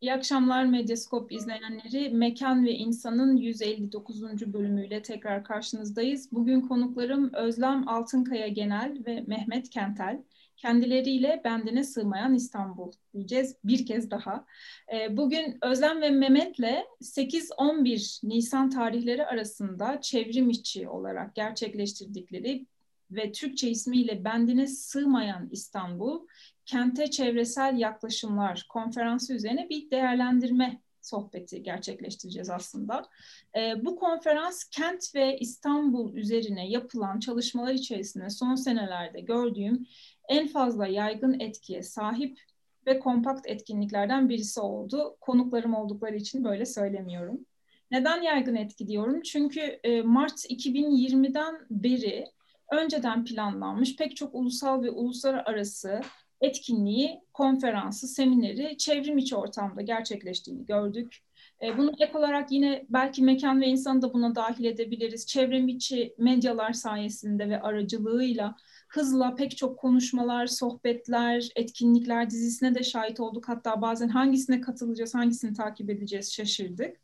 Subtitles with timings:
[0.00, 2.10] İyi akşamlar Medyaskop izleyenleri.
[2.10, 4.52] Mekan ve İnsan'ın 159.
[4.52, 6.32] bölümüyle tekrar karşınızdayız.
[6.32, 10.22] Bugün konuklarım Özlem Altınkaya Genel ve Mehmet Kentel.
[10.56, 14.44] Kendileriyle bendine sığmayan İstanbul diyeceğiz bir kez daha.
[14.92, 22.66] Ee, bugün Özlem ve Mehmet'le 8-11 Nisan tarihleri arasında çevrim içi olarak gerçekleştirdikleri
[23.10, 26.26] ve Türkçe ismiyle bendine sığmayan İstanbul
[26.66, 33.08] kente çevresel yaklaşımlar konferansı üzerine bir değerlendirme sohbeti gerçekleştireceğiz aslında.
[33.56, 39.86] E, bu konferans kent ve İstanbul üzerine yapılan çalışmalar içerisinde son senelerde gördüğüm
[40.28, 42.40] en fazla yaygın etkiye sahip
[42.86, 45.16] ve kompakt etkinliklerden birisi oldu.
[45.20, 47.46] Konuklarım oldukları için böyle söylemiyorum.
[47.90, 49.22] Neden yaygın etki diyorum?
[49.22, 52.24] Çünkü e, Mart 2020'den beri
[52.72, 56.00] önceden planlanmış pek çok ulusal ve uluslararası
[56.40, 61.22] etkinliği, konferansı, semineri çevrim içi ortamda gerçekleştiğini gördük.
[61.62, 65.26] E, bunu ek olarak yine belki mekan ve insanı da buna dahil edebiliriz.
[65.26, 68.56] Çevrim içi medyalar sayesinde ve aracılığıyla
[68.88, 73.48] hızla pek çok konuşmalar, sohbetler, etkinlikler dizisine de şahit olduk.
[73.48, 76.96] Hatta bazen hangisine katılacağız, hangisini takip edeceğiz şaşırdık.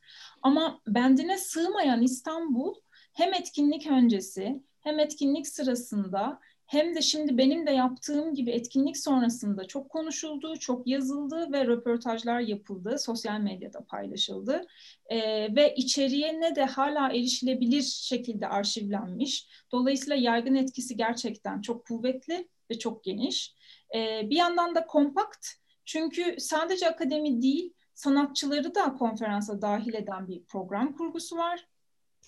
[0.42, 2.74] Ama bendine sığmayan İstanbul
[3.12, 6.40] hem etkinlik öncesi hem etkinlik sırasında
[6.72, 12.40] hem de şimdi benim de yaptığım gibi etkinlik sonrasında çok konuşuldu, çok yazıldı ve röportajlar
[12.40, 14.66] yapıldı, sosyal medyada paylaşıldı
[15.06, 19.48] ee, ve içeriğe ne de hala erişilebilir şekilde arşivlenmiş.
[19.72, 23.54] Dolayısıyla yaygın etkisi gerçekten çok kuvvetli ve çok geniş.
[23.94, 25.48] Ee, bir yandan da kompakt
[25.84, 31.66] çünkü sadece akademi değil, sanatçıları da konferansa dahil eden bir program kurgusu var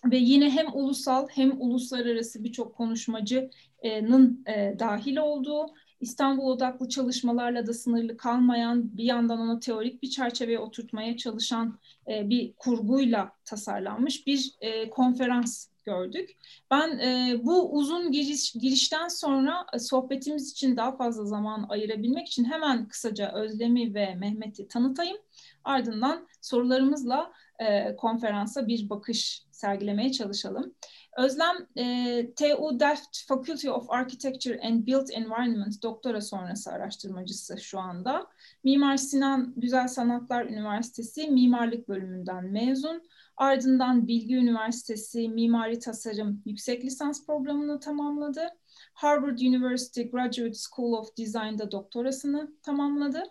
[0.05, 5.67] ve yine hem ulusal hem uluslararası birçok konuşmacının e, dahil olduğu
[6.01, 12.29] İstanbul odaklı çalışmalarla da sınırlı kalmayan bir yandan onu teorik bir çerçeveye oturtmaya çalışan e,
[12.31, 16.31] bir kurguyla tasarlanmış bir e, konferans gördük.
[16.71, 22.45] Ben e, bu uzun giriş, girişten sonra e, sohbetimiz için daha fazla zaman ayırabilmek için
[22.45, 25.17] hemen kısaca Özlem'i ve Mehmet'i tanıtayım.
[25.65, 30.75] Ardından sorularımızla e, konferansa bir bakış sergilemeye çalışalım.
[31.19, 38.27] Özlem, e, TU Delft Faculty of Architecture and Built Environment doktora sonrası araştırmacısı şu anda.
[38.65, 43.03] Mimar Sinan Güzel Sanatlar Üniversitesi Mimarlık Bölümünden mezun.
[43.37, 48.49] Ardından Bilgi Üniversitesi Mimari Tasarım Yüksek Lisans programını tamamladı.
[48.95, 53.23] Harvard University Graduate School of Design'da doktorasını tamamladı.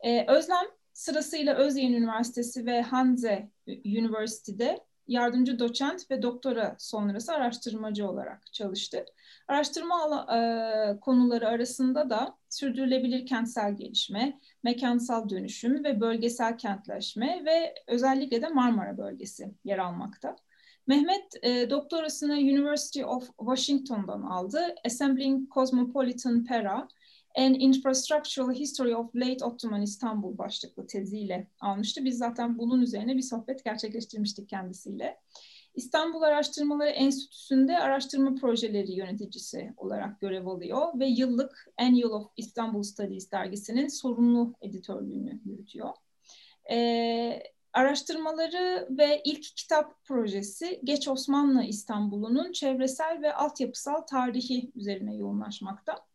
[0.00, 0.66] Ee, Özlem
[1.00, 3.50] sırasıyla Özyeğin Üniversitesi ve Hanze
[3.84, 9.04] University'de yardımcı doçent ve doktora sonrası araştırmacı olarak çalıştı.
[9.48, 18.42] Araştırma e, konuları arasında da sürdürülebilir kentsel gelişme, mekansal dönüşüm ve bölgesel kentleşme ve özellikle
[18.42, 20.36] de Marmara bölgesi yer almakta.
[20.86, 24.74] Mehmet e, doktorasını University of Washington'dan aldı.
[24.86, 26.88] Assembling Cosmopolitan Pera
[27.36, 32.04] An Infrastructural History of Late Ottoman İstanbul başlıklı teziyle almıştı.
[32.04, 35.20] Biz zaten bunun üzerine bir sohbet gerçekleştirmiştik kendisiyle.
[35.74, 43.30] İstanbul Araştırmaları Enstitüsü'nde araştırma projeleri yöneticisi olarak görev alıyor ve yıllık Annual of Istanbul Studies
[43.32, 45.90] dergisinin sorumlu editörlüğünü yürütüyor.
[46.70, 47.42] Ee,
[47.72, 56.09] araştırmaları ve ilk kitap projesi Geç Osmanlı İstanbul'unun çevresel ve altyapısal tarihi üzerine yoğunlaşmakta.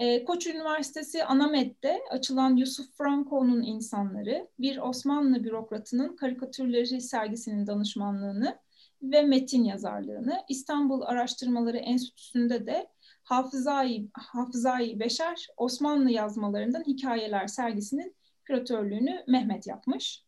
[0.00, 8.58] Ee, Koç Üniversitesi Anamet'te açılan Yusuf Franco'nun insanları, bir Osmanlı bürokratının karikatürleri sergisinin danışmanlığını
[9.02, 12.86] ve metin yazarlığını, İstanbul Araştırmaları Enstitüsü'nde de
[13.24, 20.24] Hafızayı, Hafızayı Beşer Osmanlı yazmalarından hikayeler sergisinin küratörlüğünü Mehmet yapmış.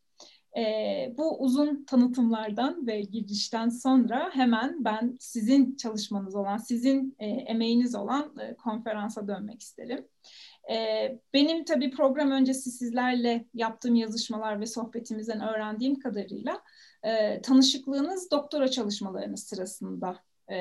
[0.57, 7.95] E, bu uzun tanıtımlardan ve girişten sonra hemen ben sizin çalışmanız olan, sizin e, emeğiniz
[7.95, 10.09] olan e, konferansa dönmek isterim.
[10.73, 16.63] E, benim tabii program öncesi sizlerle yaptığım yazışmalar ve sohbetimizden öğrendiğim kadarıyla
[17.03, 20.19] e, tanışıklığınız doktora çalışmalarınız sırasında
[20.51, 20.57] e,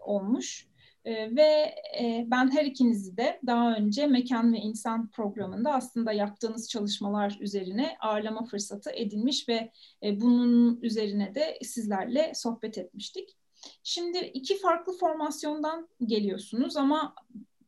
[0.00, 0.69] olmuş.
[1.04, 6.68] E, ve e, ben her ikinizi de daha önce Mekan ve İnsan programında aslında yaptığınız
[6.68, 9.70] çalışmalar üzerine ağırlama fırsatı edinmiş ve
[10.02, 13.36] e, bunun üzerine de sizlerle sohbet etmiştik.
[13.82, 17.14] Şimdi iki farklı formasyondan geliyorsunuz ama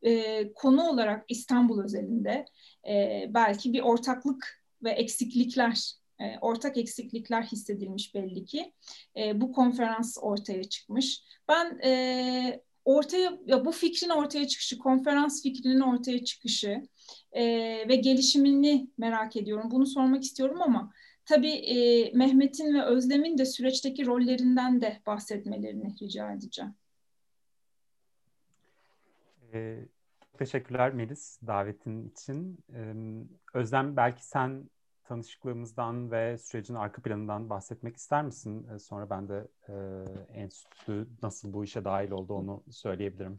[0.02, 2.44] e, konu olarak İstanbul özelinde
[2.88, 8.72] e, belki bir ortaklık ve eksiklikler e, ortak eksiklikler hissedilmiş belli ki.
[9.16, 11.22] E, bu konferans ortaya çıkmış.
[11.48, 16.82] Ben e, ortaya ya bu fikrin ortaya çıkışı, konferans fikrinin ortaya çıkışı
[17.32, 17.44] e,
[17.88, 19.70] ve gelişimini merak ediyorum.
[19.70, 20.92] Bunu sormak istiyorum ama
[21.26, 26.74] tabii e, Mehmet'in ve Özlem'in de süreçteki rollerinden de bahsetmelerini rica edeceğim.
[29.54, 29.78] Ee,
[30.38, 32.58] teşekkürler Melis davetin için.
[32.74, 32.94] Ee,
[33.54, 34.70] Özlem belki sen
[35.12, 38.66] tanışıklığımızdan ve sürecin arka planından bahsetmek ister misin?
[38.74, 39.74] Ee, sonra ben de e,
[40.40, 43.36] enstitü nasıl bu işe dahil oldu onu söyleyebilirim.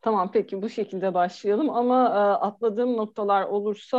[0.00, 3.98] Tamam peki bu şekilde başlayalım ama e, atladığım noktalar olursa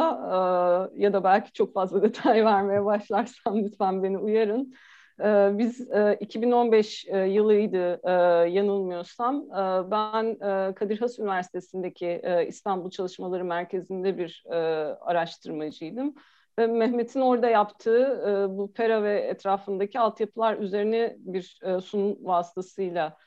[0.95, 4.73] e, ya da belki çok fazla detay vermeye başlarsam lütfen beni uyarın.
[5.19, 8.11] E, biz e, 2015 e, yılıydı e,
[8.49, 9.35] yanılmıyorsam.
[9.35, 14.55] E, ben e, Kadir Has Üniversitesi'ndeki e, İstanbul Çalışmaları Merkezi'nde bir e,
[15.01, 16.15] araştırmacıydım.
[16.59, 23.17] Ve Mehmet'in orada yaptığı e, bu pera ve etrafındaki altyapılar üzerine bir e, sunum vasıtasıyla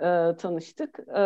[0.00, 0.98] e, tanıştık.
[1.14, 1.20] E,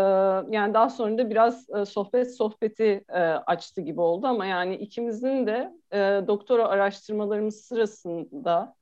[0.51, 5.47] yani daha sonra da biraz e, sohbet sohbeti e, açtı gibi oldu ama yani ikimizin
[5.47, 5.99] de e,
[6.29, 8.75] doktora araştırmalarımız sırasında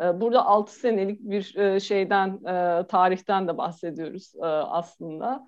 [0.00, 5.46] e, burada 6 senelik bir e, şeyden e, tarihten de bahsediyoruz e, aslında.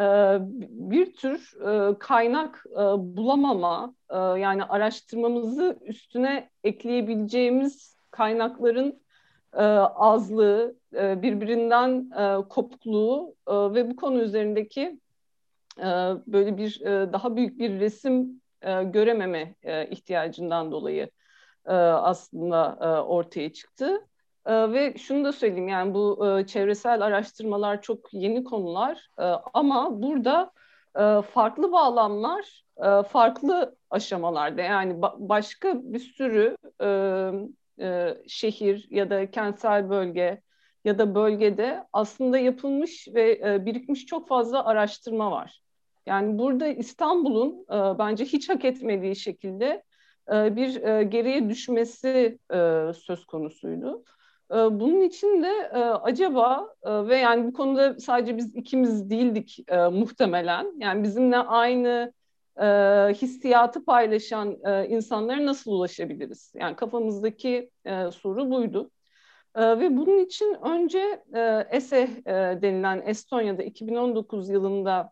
[0.00, 0.38] E,
[0.70, 2.76] bir tür e, kaynak e,
[3.16, 9.06] bulamama e, yani araştırmamızı üstüne ekleyebileceğimiz kaynakların
[9.94, 12.10] azlığı, birbirinden
[12.48, 15.00] kopukluğu ve bu konu üzerindeki
[16.26, 18.42] böyle bir daha büyük bir resim
[18.84, 19.54] görememe
[19.90, 21.10] ihtiyacından dolayı
[21.64, 22.76] aslında
[23.08, 24.06] ortaya çıktı.
[24.46, 29.22] E, ve şunu da söyleyeyim yani bu e, çevresel araştırmalar çok yeni konular e,
[29.54, 30.50] ama burada
[30.98, 36.86] e, farklı bağlamlar e, farklı aşamalarda yani ba- başka bir sürü e,
[37.80, 40.40] e, şehir ya da kentsel bölge
[40.84, 45.60] ya da bölgede aslında yapılmış ve e, birikmiş çok fazla araştırma var.
[46.06, 49.82] Yani burada İstanbul'un e, bence hiç hak etmediği şekilde
[50.32, 52.56] e, bir e, geriye düşmesi e,
[52.94, 54.04] söz konusuydu.
[54.50, 55.68] Bunun için de
[56.02, 59.58] acaba ve yani bu konuda sadece biz ikimiz değildik
[59.92, 60.72] muhtemelen.
[60.78, 62.12] Yani bizimle aynı
[63.12, 64.56] hissiyatı paylaşan
[64.88, 66.52] insanlara nasıl ulaşabiliriz?
[66.54, 67.70] Yani kafamızdaki
[68.12, 68.90] soru buydu.
[69.56, 71.22] Ve bunun için önce
[71.70, 72.32] ESE e,
[72.62, 75.10] denilen Estonya'da 2019 yılında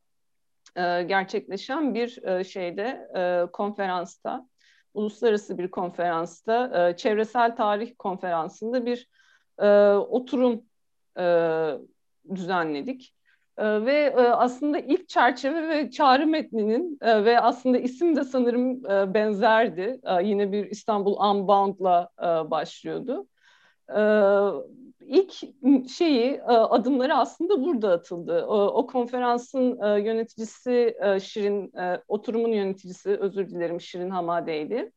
[1.06, 2.08] gerçekleşen bir
[2.44, 3.08] şeyde
[3.52, 4.48] konferansta,
[4.94, 9.08] uluslararası bir konferansta, çevresel tarih konferansında bir
[9.58, 10.62] e, oturum
[11.18, 11.24] e,
[12.34, 13.14] düzenledik.
[13.58, 18.90] E, ve e, aslında ilk çerçeve ve çağrı metninin e, ve aslında isim de sanırım
[18.90, 20.00] e, benzerdi.
[20.04, 23.26] E, yine bir İstanbul Unbound'la e, başlıyordu.
[23.90, 24.00] E,
[25.00, 25.32] ilk
[25.88, 28.44] şeyi e, adımları aslında burada atıldı.
[28.46, 31.72] O, o konferansın e, yöneticisi e, Şirin,
[32.08, 34.92] oturumun yöneticisi özür dilerim Şirin Hamade'ydi.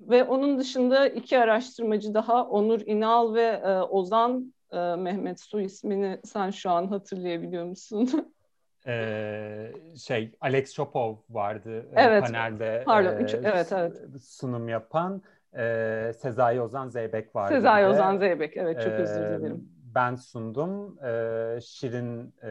[0.00, 5.60] E, ve onun dışında iki araştırmacı daha Onur İnal ve e, Ozan e, Mehmet Su
[5.60, 8.32] ismini sen şu an hatırlayabiliyor musun?
[8.86, 9.72] ee,
[10.06, 14.22] şey Alex Chopov vardı e, evet, panelde pardon, e, evet, evet.
[14.22, 15.22] sunum yapan.
[15.56, 17.54] E, Sezai Ozan Zeybek vardı.
[17.54, 19.68] Sezai Ozan Zeybek evet çok özür dilerim.
[19.94, 20.98] Ben sundum.
[21.04, 22.46] E, Şirin e,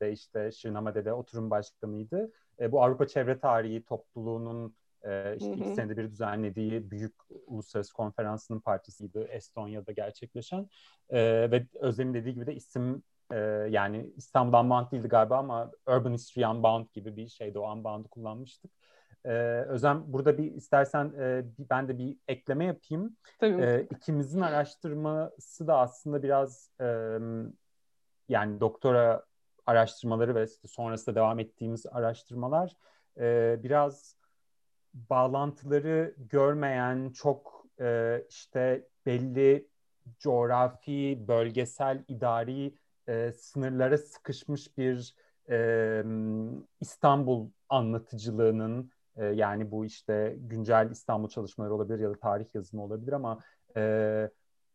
[0.00, 2.32] de işte Şirin Hamade'de oturum başkanıydı.
[2.60, 7.14] E, bu Avrupa Çevre Tarihi topluluğunun e, işte iki senede bir düzenlediği büyük
[7.46, 10.68] uluslararası konferansının parçasıydı Estonya'da gerçekleşen.
[11.10, 13.02] E, ve Özlem'in dediği gibi de isim
[13.32, 13.38] e,
[13.70, 17.58] yani İstanbul Unbound değildi galiba ama Urban History Unbound gibi bir şeydi.
[17.58, 18.70] O Unbound'u kullanmıştık.
[19.24, 19.30] Ee,
[19.68, 23.16] Özlem burada bir istersen e, ben de bir ekleme yapayım.
[23.38, 23.62] Tabii.
[23.62, 27.18] Ee, ikimizin araştırması da aslında biraz e,
[28.28, 29.24] yani doktora
[29.66, 32.76] araştırmaları ve sonrasında devam ettiğimiz araştırmalar
[33.18, 34.16] e, biraz
[34.94, 39.68] bağlantıları görmeyen çok e, işte belli
[40.18, 42.74] coğrafi, bölgesel, idari
[43.08, 45.14] e, sınırlara sıkışmış bir
[45.50, 46.04] e,
[46.80, 53.12] İstanbul anlatıcılığının e, yani bu işte güncel İstanbul çalışmaları olabilir ya da tarih yazımı olabilir
[53.12, 53.40] ama
[53.76, 54.30] e,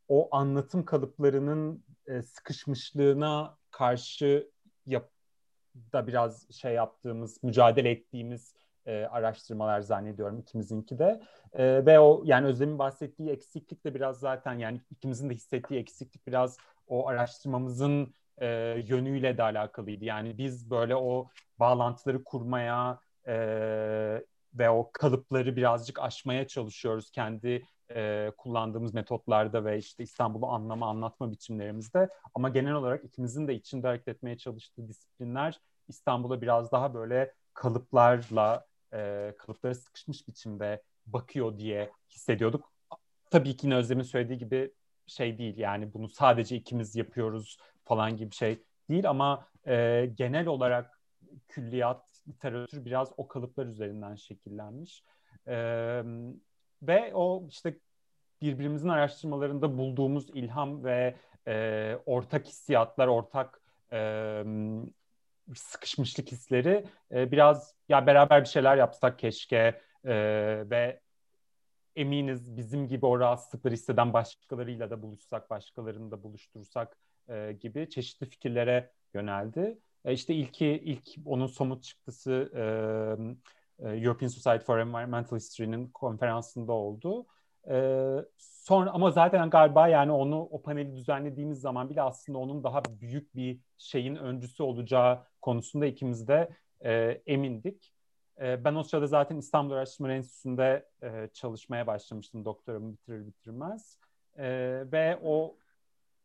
[0.07, 4.51] o anlatım kalıplarının e, sıkışmışlığına karşı
[4.85, 5.09] yap
[5.93, 8.55] da biraz şey yaptığımız, mücadele ettiğimiz
[8.85, 11.21] e, araştırmalar zannediyorum ikimizinki de.
[11.53, 16.27] E, ve o yani Özlem'in bahsettiği eksiklik de biraz zaten yani ikimizin de hissettiği eksiklik
[16.27, 18.47] biraz o araştırmamızın e,
[18.87, 20.05] yönüyle de alakalıydı.
[20.05, 23.35] Yani biz böyle o bağlantıları kurmaya e,
[24.53, 31.31] ve o kalıpları birazcık aşmaya çalışıyoruz kendi e, kullandığımız metotlarda ve işte İstanbul'u anlama, anlatma
[31.31, 32.09] biçimlerimizde.
[32.33, 38.65] Ama genel olarak ikimizin de içinde hareket etmeye çalıştığı disiplinler İstanbul'a biraz daha böyle kalıplarla
[38.93, 42.71] e, kalıpları sıkışmış biçimde bakıyor diye hissediyorduk.
[43.29, 44.71] Tabii ki Özlem'in söylediği gibi
[45.07, 50.99] şey değil yani bunu sadece ikimiz yapıyoruz falan gibi şey değil ama e, genel olarak
[51.47, 55.03] külliyat, literatür biraz o kalıplar üzerinden şekillenmiş.
[55.47, 55.55] E,
[56.81, 57.77] ve o işte
[58.41, 61.15] birbirimizin araştırmalarında bulduğumuz ilham ve
[61.47, 63.61] e, ortak hissiyatlar, ortak
[63.91, 64.43] e,
[65.55, 70.13] sıkışmışlık hisleri e, biraz ya beraber bir şeyler yapsak keşke e,
[70.69, 70.99] ve
[71.95, 76.97] eminiz bizim gibi o rahatsızlıkları hisseden başkalarıyla da buluşsak, başkalarını da buluştursak
[77.29, 79.79] e, gibi çeşitli fikirlere yöneldi.
[80.05, 82.63] E, işte ilki ilk onun somut çıktısı e,
[83.79, 87.25] e, European Society for Environmental History'nin konferansında oldu.
[87.69, 87.75] E,
[88.47, 93.35] sonra ama zaten galiba yani onu o paneli düzenlediğimiz zaman bile aslında onun daha büyük
[93.35, 96.49] bir şeyin öncüsü olacağı konusunda ikimiz de
[96.85, 97.93] e, emindik.
[98.41, 103.99] E, ben o sırada zaten İstanbul Araştırma Enstitüsü'nde e, çalışmaya başlamıştım doktoramı bitirir bitirmez.
[104.37, 104.47] E,
[104.91, 105.57] ve o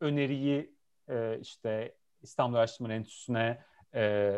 [0.01, 0.75] öneriyi
[1.09, 3.65] e, işte İstanbul Araştırma Enstitüsü'ne
[3.95, 4.33] e,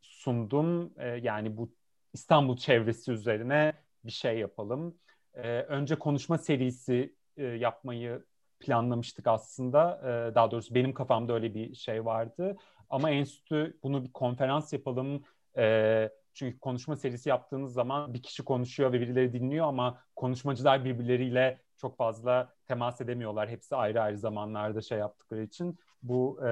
[0.00, 0.92] sundum.
[0.98, 1.72] E, yani bu
[2.12, 3.72] İstanbul çevresi üzerine
[4.04, 4.98] bir şey yapalım.
[5.34, 8.24] E, önce konuşma serisi e, yapmayı
[8.60, 10.00] planlamıştık aslında.
[10.02, 12.56] E, daha doğrusu benim kafamda öyle bir şey vardı.
[12.90, 15.24] Ama enstitü bunu bir konferans yapalım.
[15.56, 21.60] E, çünkü konuşma serisi yaptığınız zaman bir kişi konuşuyor ve birileri dinliyor ama konuşmacılar birbirleriyle
[21.76, 23.48] çok fazla temas edemiyorlar.
[23.48, 25.78] Hepsi ayrı ayrı zamanlarda şey yaptıkları için.
[26.02, 26.50] Bu e,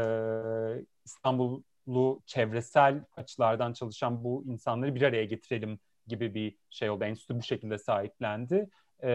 [1.05, 7.05] İstanbullu çevresel açılardan çalışan bu insanları bir araya getirelim gibi bir şey oldu.
[7.05, 8.69] Enstitü bu şekilde sahiplendi
[9.00, 9.11] e,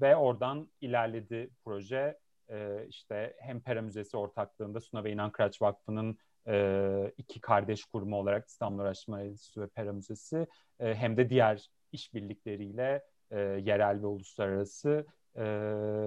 [0.00, 2.18] ve oradan ilerledi proje.
[2.48, 8.16] E, işte hem Pera Müzesi ortaklığında Suna ve İnan Kıraç Vakfı'nın e, iki kardeş kurumu
[8.16, 10.46] olarak İstanbul Araştırma Enstitüsü ve Pera Müzesi
[10.80, 15.06] e, hem de diğer işbirlikleriyle e, yerel ve uluslararası
[15.36, 15.42] e,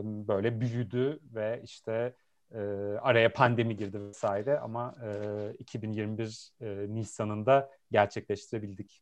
[0.04, 2.14] böyle büyüdü ve işte
[2.52, 2.60] e,
[3.02, 9.02] araya pandemi girdi vesaire ama e, 2021 e, Nisan'ında gerçekleştirebildik.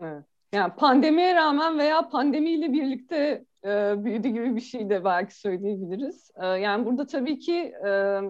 [0.00, 0.24] Evet.
[0.52, 6.30] Yani pandemiye rağmen veya pandemiyle birlikte e, büyüdü gibi bir şey de belki söyleyebiliriz.
[6.36, 8.20] E, yani burada tabii ki e,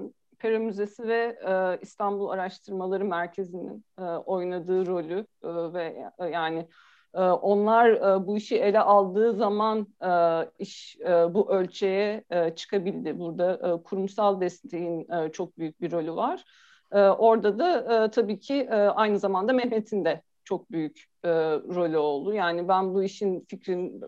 [0.44, 6.68] Pera Müzesi ve e, İstanbul Araştırmaları Merkezi'nin e, oynadığı rolü e, ve e, yani
[7.14, 10.10] e, onlar e, bu işi ele aldığı zaman e,
[10.58, 13.18] iş e, bu ölçeğe e, çıkabildi.
[13.18, 16.44] Burada e, kurumsal desteğin e, çok büyük bir rolü var.
[16.92, 21.30] E, orada da e, tabii ki e, aynı zamanda Mehmet'in de çok büyük e,
[21.74, 22.34] rolü oldu.
[22.34, 24.00] Yani ben bu işin fikrin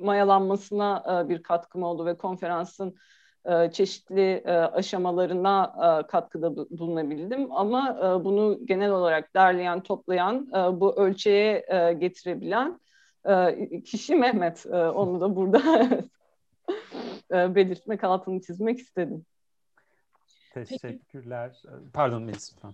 [0.00, 2.96] mayalanmasına e, bir katkım oldu ve konferansın
[3.72, 7.52] çeşitli e, aşamalarına e, katkıda bulunabildim.
[7.52, 12.80] Ama e, bunu genel olarak derleyen, toplayan, e, bu ölçeğe e, getirebilen
[13.28, 14.66] e, kişi Mehmet.
[14.66, 15.60] E, onu da burada
[17.32, 19.26] e, belirtmek, altını çizmek istedim.
[20.54, 21.62] Teşekkürler.
[21.92, 22.72] Pardon Melis lütfen.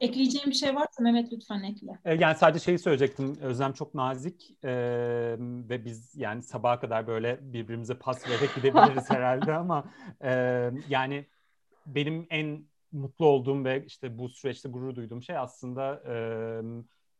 [0.00, 1.98] Ekleyeceğim bir şey varsa Mehmet lütfen ekle.
[2.04, 3.36] E, yani sadece şeyi söyleyecektim.
[3.42, 4.70] Özlem çok nazik e,
[5.40, 9.84] ve biz yani sabaha kadar böyle birbirimize pas vererek gidebiliriz herhalde ama
[10.24, 10.30] e,
[10.88, 11.26] yani
[11.86, 16.14] benim en mutlu olduğum ve işte bu süreçte gurur duyduğum şey aslında e,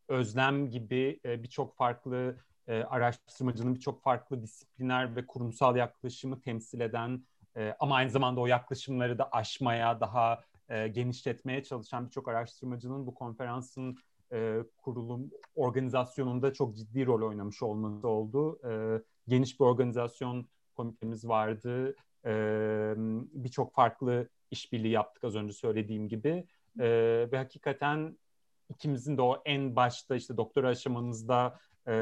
[0.08, 2.36] Özlem gibi e, birçok farklı
[2.68, 7.24] e, araştırmacının birçok farklı disipliner ve kurumsal yaklaşımı temsil eden
[7.56, 13.14] e, ama aynı zamanda o yaklaşımları da aşmaya, daha e, genişletmeye çalışan birçok araştırmacının bu
[13.14, 13.96] konferansın
[14.32, 18.60] e, kurulum organizasyonunda çok ciddi rol oynamış olması oldu.
[18.70, 21.96] E, geniş bir organizasyon komitemiz vardı.
[22.24, 22.32] E,
[23.32, 26.46] birçok farklı işbirliği yaptık az önce söylediğim gibi.
[26.78, 26.88] E,
[27.32, 28.18] ve hakikaten
[28.68, 31.92] ikimizin de o en başta işte doktor aşamamızda e,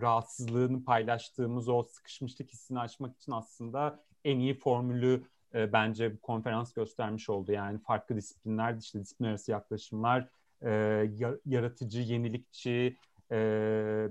[0.00, 5.24] rahatsızlığını paylaştığımız o sıkışmışlık hissini açmak için aslında en iyi formülü
[5.56, 7.52] e, bence bu konferans göstermiş oldu.
[7.52, 10.28] Yani farklı disiplinler, işte disiplin arası yaklaşımlar,
[10.62, 10.70] e,
[11.46, 12.96] yaratıcı, yenilikçi,
[13.32, 14.08] e,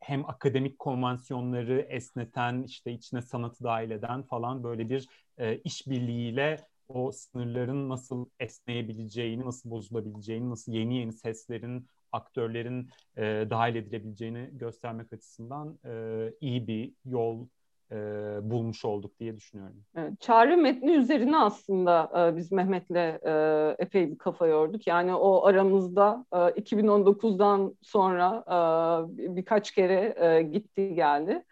[0.00, 7.12] hem akademik konvansiyonları esneten, işte içine sanatı dahil eden falan böyle bir e, işbirliğiyle o
[7.12, 15.78] sınırların nasıl esneyebileceğini, nasıl bozulabileceğini, nasıl yeni yeni seslerin, aktörlerin e, dahil edilebileceğini göstermek açısından
[15.84, 17.46] e, iyi bir yol
[17.92, 17.96] e,
[18.42, 19.84] bulmuş olduk diye düşünüyorum.
[19.96, 22.90] Evet, çağrı metni üzerine aslında e, biz Mehmet'le
[23.26, 24.86] e, epey bir kafa yorduk.
[24.86, 31.44] Yani o aramızda e, 2019'dan sonra e, birkaç kere e, gitti geldi.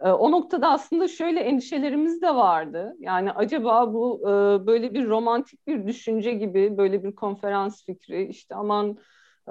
[0.00, 2.96] E, o noktada aslında şöyle endişelerimiz de vardı.
[2.98, 8.54] Yani acaba bu e, böyle bir romantik bir düşünce gibi böyle bir konferans fikri işte
[8.54, 8.98] aman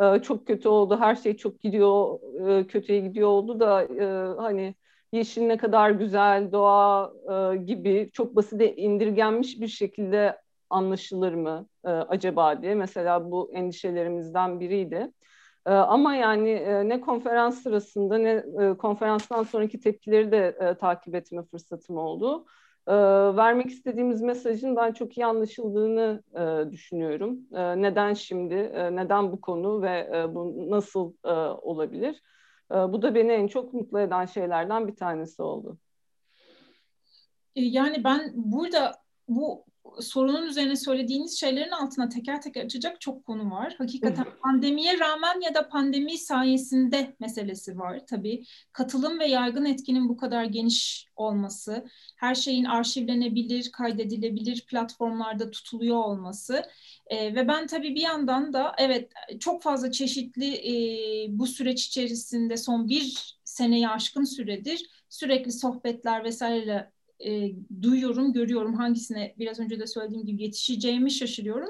[0.02, 4.06] e, çok kötü oldu, her şey çok gidiyor, e, kötüye gidiyor oldu da e,
[4.38, 4.76] hani
[5.12, 7.14] yeşil ne kadar güzel, doğa
[7.54, 10.38] e, gibi çok basite indirgenmiş bir şekilde
[10.70, 15.12] anlaşılır mı e, acaba diye mesela bu endişelerimizden biriydi.
[15.66, 21.16] E, ama yani e, ne konferans sırasında ne e, konferanstan sonraki tepkileri de e, takip
[21.16, 22.46] etme fırsatım oldu.
[22.88, 22.94] E,
[23.38, 27.40] vermek istediğimiz mesajın ben çok iyi anlaşıldığını e, düşünüyorum.
[27.54, 32.22] E, neden şimdi, e, neden bu konu ve e, bu nasıl e, olabilir?
[32.72, 35.78] E, bu da beni en çok mutlu eden şeylerden bir tanesi oldu.
[37.56, 38.96] E, yani ben burada
[39.28, 39.66] bu
[40.02, 43.76] sorunun üzerine söylediğiniz şeylerin altına teker teker açacak çok konu var.
[43.78, 48.44] Hakikaten pandemiye rağmen ya da pandemi sayesinde meselesi var tabii.
[48.72, 56.64] Katılım ve yaygın etkinin bu kadar geniş olması, her şeyin arşivlenebilir, kaydedilebilir platformlarda tutuluyor olması
[57.08, 60.74] e, ve ben tabii bir yandan da evet çok fazla çeşitli e,
[61.30, 66.92] bu süreç içerisinde son bir seneyi aşkın süredir sürekli sohbetler vesaire
[67.26, 71.70] e, duyuyorum, görüyorum hangisine biraz önce de söylediğim gibi yetişeceğimi şaşırıyorum.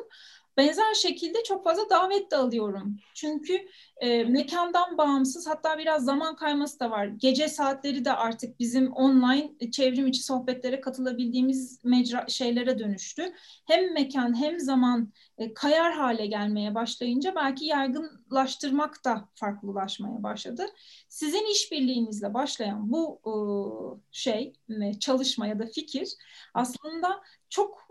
[0.60, 2.98] Benzer şekilde çok fazla davet de alıyorum.
[3.14, 7.06] Çünkü e, mekandan bağımsız hatta biraz zaman kayması da var.
[7.06, 13.34] Gece saatleri de artık bizim online e, çevrim içi sohbetlere katılabildiğimiz mecra şeylere dönüştü.
[13.68, 20.66] Hem mekan hem zaman e, kayar hale gelmeye başlayınca belki yaygınlaştırmak da farklılaşmaya başladı.
[21.10, 23.34] Sizin işbirliğinizle başlayan bu e,
[24.12, 24.54] şey,
[25.00, 26.10] çalışma ya da fikir
[26.54, 27.89] aslında çok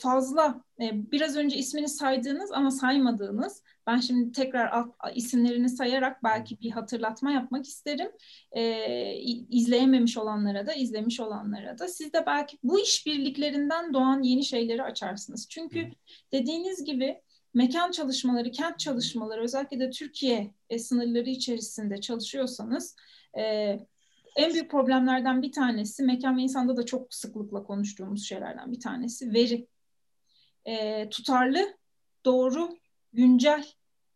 [0.00, 6.60] fazla e, biraz önce ismini saydığınız ama saymadığınız ben şimdi tekrar alt, isimlerini sayarak belki
[6.60, 8.10] bir hatırlatma yapmak isterim.
[8.52, 9.14] E,
[9.50, 15.46] izleyememiş olanlara da izlemiş olanlara da siz de belki bu işbirliklerinden doğan yeni şeyleri açarsınız.
[15.50, 15.90] Çünkü
[16.32, 17.20] dediğiniz gibi
[17.54, 22.96] mekan çalışmaları, kent çalışmaları özellikle de Türkiye sınırları içerisinde çalışıyorsanız
[24.36, 29.34] en büyük problemlerden bir tanesi mekan ve insanda da çok sıklıkla konuştuğumuz şeylerden bir tanesi
[29.34, 29.66] veri.
[30.64, 31.76] E, tutarlı,
[32.24, 32.78] doğru,
[33.12, 33.64] güncel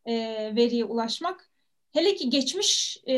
[0.07, 0.15] e,
[0.57, 1.51] veriye ulaşmak.
[1.93, 3.17] Hele ki geçmiş e,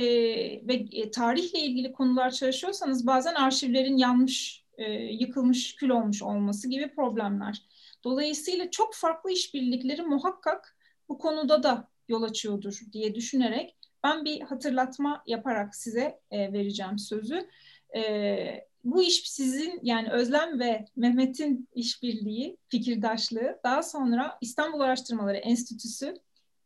[0.69, 6.95] ve e, tarihle ilgili konular çalışıyorsanız bazen arşivlerin yanmış, e, yıkılmış, kül olmuş olması gibi
[6.95, 7.63] problemler.
[8.05, 10.77] Dolayısıyla çok farklı işbirlikleri muhakkak
[11.09, 17.49] bu konuda da yol açıyordur diye düşünerek ben bir hatırlatma yaparak size e, vereceğim sözü.
[17.97, 26.14] E, bu iş sizin yani Özlem ve Mehmet'in işbirliği, fikirdaşlığı daha sonra İstanbul Araştırmaları Enstitüsü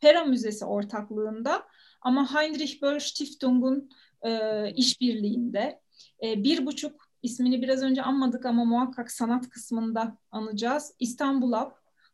[0.00, 1.62] Pera Müzesi ortaklığında
[2.02, 3.90] ama Heinrich Böll Stiftung'un
[4.22, 5.80] e, işbirliğinde
[6.22, 10.94] e, bir buçuk ismini biraz önce anmadık ama muhakkak sanat kısmında anacağız.
[10.98, 11.70] İstanbul Lab,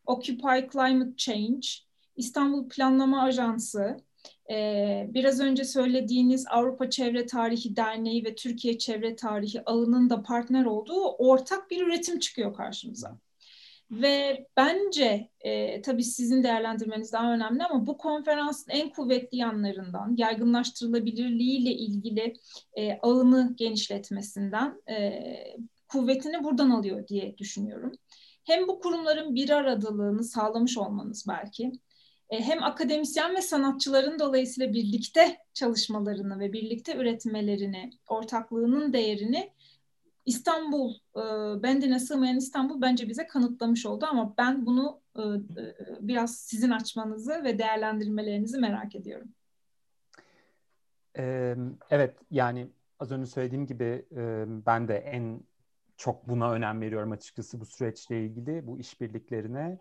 [0.06, 1.68] Occupy Climate Change,
[2.16, 4.05] İstanbul Planlama Ajansı,
[4.50, 10.64] ee, biraz önce söylediğiniz Avrupa Çevre Tarihi Derneği ve Türkiye Çevre Tarihi ağının da partner
[10.64, 13.18] olduğu ortak bir üretim çıkıyor karşımıza.
[13.90, 21.70] Ve bence e, tabii sizin değerlendirmeniz daha önemli ama bu konferansın en kuvvetli yanlarından yaygınlaştırılabilirliğiyle
[21.70, 22.34] ilgili
[22.74, 25.22] e, ağını genişletmesinden e,
[25.88, 27.92] kuvvetini buradan alıyor diye düşünüyorum.
[28.44, 31.72] Hem bu kurumların bir aradalığını sağlamış olmanız belki
[32.30, 39.52] hem akademisyen ve sanatçıların dolayısıyla birlikte çalışmalarını ve birlikte üretmelerini, ortaklığının değerini
[40.26, 41.22] İstanbul, e,
[41.62, 45.22] bendine sığmayan İstanbul bence bize kanıtlamış oldu ama ben bunu e,
[46.00, 49.28] biraz sizin açmanızı ve değerlendirmelerinizi merak ediyorum.
[51.90, 54.04] Evet, yani az önce söylediğim gibi
[54.66, 55.40] ben de en
[55.96, 59.78] çok buna önem veriyorum açıkçası bu süreçle ilgili, bu işbirliklerine.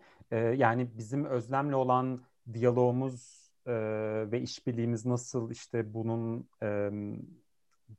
[0.56, 2.20] Yani bizim Özlem'le olan
[2.52, 3.72] diyalogumuz e,
[4.32, 6.90] ve işbirliğimiz nasıl işte bunun e,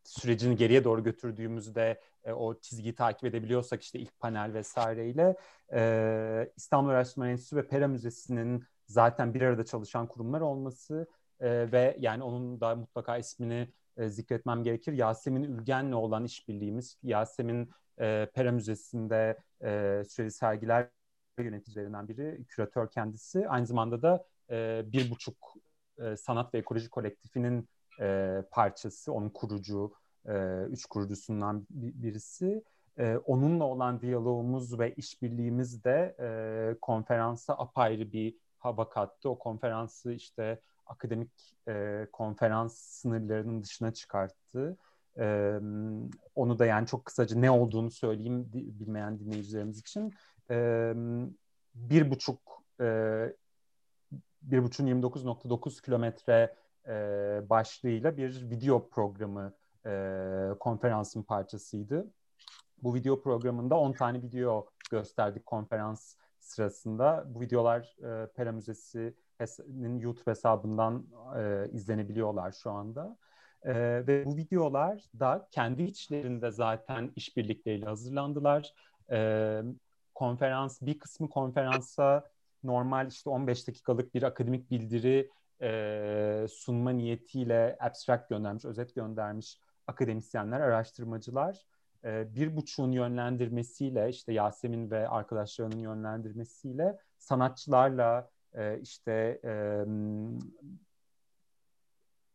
[0.04, 5.36] sürecini geriye doğru götürdüğümüzde e, o çizgiyi takip edebiliyorsak işte ilk panel vesaireyle
[5.74, 11.08] e, İstanbul Araştırma Enstitüsü ve Pera Müzesi'nin zaten bir arada çalışan kurumlar olması
[11.40, 14.94] e, ve yani onun da mutlaka ismini e, zikretmem gerekir.
[14.94, 20.90] Yasemin Ülgen'le olan işbirliğimiz, Yasemin e, Pera Müzesi'nde e, süreli sergiler
[21.40, 23.50] yöneticilerinden biri, küratör kendisi.
[23.50, 25.54] Aynı zamanda da e, bir buçuk
[26.00, 27.70] e, sanat ve ekoloji kolektifinin
[28.02, 29.94] e, parçası, onun kurucu,
[30.26, 32.64] e, üç kurucusundan birisi.
[33.00, 36.30] E, onunla olan diyalogumuz ve işbirliğimiz de e,
[36.82, 39.30] konferansa apayrı bir hava kattı.
[39.30, 44.78] O konferansı işte akademik e, konferans sınırlarının dışına çıkarttı.
[45.20, 45.60] E,
[46.36, 50.14] onu da yani çok kısaca ne olduğunu söyleyeyim bilmeyen dinleyicilerimiz için.
[50.50, 50.94] E,
[51.76, 52.86] bir buçuk e,
[54.52, 56.56] 1.5'un 29.9 kilometre
[56.88, 56.94] e,
[57.50, 59.54] başlığıyla bir video programı
[59.86, 62.08] e, konferansın parçasıydı.
[62.84, 67.24] Bu video programında 10 tane video gösterdik konferans sırasında.
[67.28, 71.06] Bu videolar e, Pera Müzesi'nin YouTube hesabından
[71.38, 73.18] e, izlenebiliyorlar şu anda.
[73.64, 73.74] E,
[74.08, 78.74] ve bu videolar da kendi içlerinde zaten işbirlikleriyle hazırlandılar.
[79.12, 79.62] E,
[80.16, 82.30] konferans, bir kısmı konferansa
[82.64, 85.30] normal işte 15 dakikalık bir akademik bildiri
[85.62, 91.66] e, sunma niyetiyle abstract göndermiş, özet göndermiş akademisyenler, araştırmacılar
[92.06, 99.84] e, bir buçuğun yönlendirmesiyle işte Yasemin ve arkadaşlarının yönlendirmesiyle sanatçılarla e, işte e,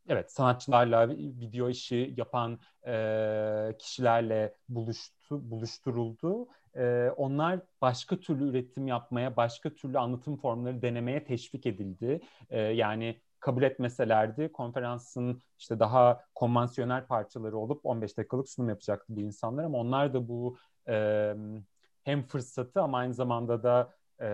[0.09, 6.47] evet sanatçılarla video işi yapan e, kişilerle buluştu buluşturuldu.
[6.77, 12.21] E, onlar başka türlü üretim yapmaya, başka türlü anlatım formları denemeye teşvik edildi.
[12.51, 19.21] E, yani kabul etmeselerdi konferansın işte daha konvansiyonel parçaları olup 15 dakikalık sunum yapacaktı bu
[19.21, 20.57] insanlar ama onlar da bu
[20.89, 21.35] e,
[22.05, 24.27] hem fırsatı ama aynı zamanda da e,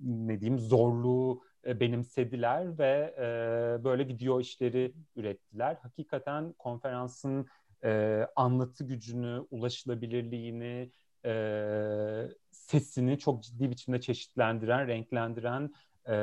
[0.00, 5.76] ne diyeyim zorluğu benimsediler ve e, böyle video işleri ürettiler.
[5.82, 7.46] Hakikaten konferansın
[7.84, 10.90] e, anlatı gücünü, ulaşılabilirliğini,
[11.24, 15.74] e, sesini çok ciddi biçimde çeşitlendiren, renklendiren
[16.08, 16.14] e,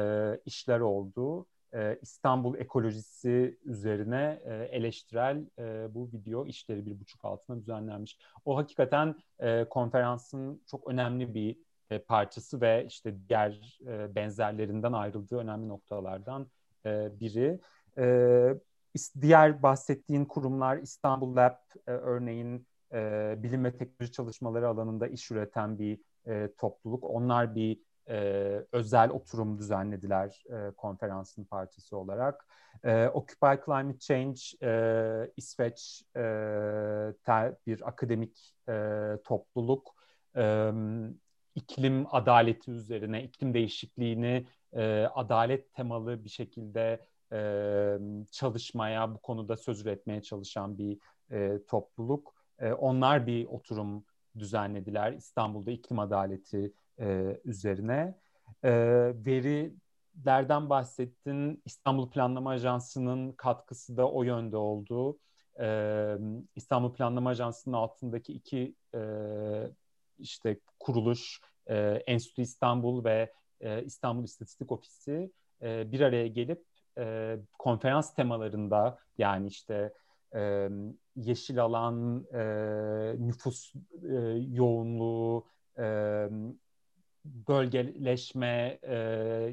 [0.45, 1.45] işler oldu.
[1.73, 8.17] E, İstanbul ekolojisi üzerine e, eleştirel e, bu video işleri bir buçuk altına düzenlenmiş.
[8.45, 11.58] O hakikaten e, konferansın çok önemli bir
[11.91, 16.47] e, parçası ve işte diğer e, benzerlerinden ayrıldığı önemli noktalardan
[16.86, 17.60] e, biri.
[17.97, 18.56] E,
[19.21, 21.56] diğer bahsettiğin kurumlar İstanbul Lab
[21.88, 27.04] e, örneğin e, bilim ve teknoloji çalışmaları alanında iş üreten bir e, topluluk.
[27.04, 28.17] Onlar bir e,
[28.71, 32.45] özel oturum düzenlediler e, konferansın parçası olarak.
[32.84, 36.21] E, Occupy Climate Change e, İsveç e,
[37.23, 38.73] tel, bir akademik e,
[39.23, 39.99] topluluk.
[41.55, 47.39] İklim adaleti üzerine, iklim değişikliğini e, adalet temalı bir şekilde e,
[48.31, 50.97] çalışmaya, bu konuda söz üretmeye çalışan bir
[51.31, 52.35] e, topluluk.
[52.59, 54.05] E, onlar bir oturum
[54.38, 58.15] düzenlediler İstanbul'da iklim adaleti e, üzerine.
[58.63, 58.71] E,
[59.25, 61.62] verilerden bahsettin.
[61.65, 65.19] İstanbul Planlama Ajansı'nın katkısı da o yönde oldu.
[65.59, 66.17] E,
[66.55, 68.99] İstanbul Planlama Ajansı'nın altındaki iki e,
[70.19, 71.75] işte kuruluş, e,
[72.08, 76.65] Enstitü İstanbul ve e, İstanbul İstatistik Ofisi e, bir araya gelip
[76.97, 79.93] e, konferans temalarında yani işte
[80.36, 80.69] e,
[81.15, 82.39] yeşil alan, e,
[83.19, 84.15] nüfus e,
[84.51, 85.45] yoğunluğu,
[85.79, 86.27] e,
[87.25, 88.95] bölgeleşme, e,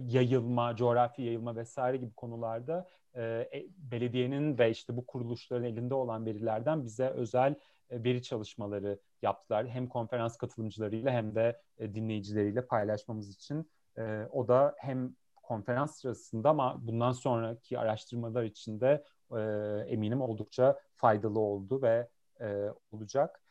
[0.07, 6.27] yayılma, coğrafi yayılma vesaire gibi konularda e, e, belediyenin ve işte bu kuruluşların elinde olan
[6.27, 7.55] verilerden bize özel
[7.91, 9.69] e, veri çalışmaları yaptılar.
[9.69, 13.71] Hem konferans katılımcılarıyla hem de e, dinleyicileriyle paylaşmamız için.
[13.99, 19.05] E, o da hem konferans sırasında ama bundan sonraki araştırmalar için de
[19.89, 22.09] eminim oldukça faydalı oldu ve
[22.93, 23.43] olacak.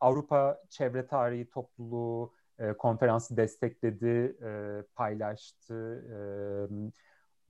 [0.00, 2.32] Avrupa Çevre Tarihi Topluluğu
[2.78, 6.04] konferansı destekledi, e, paylaştı.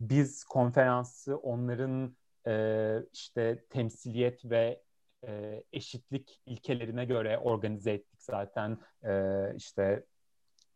[0.00, 4.82] Biz konferansı onların e, işte temsiliyet ve
[5.26, 8.78] e, eşitlik ilkelerine göre organize ettik zaten.
[9.04, 10.04] E, işte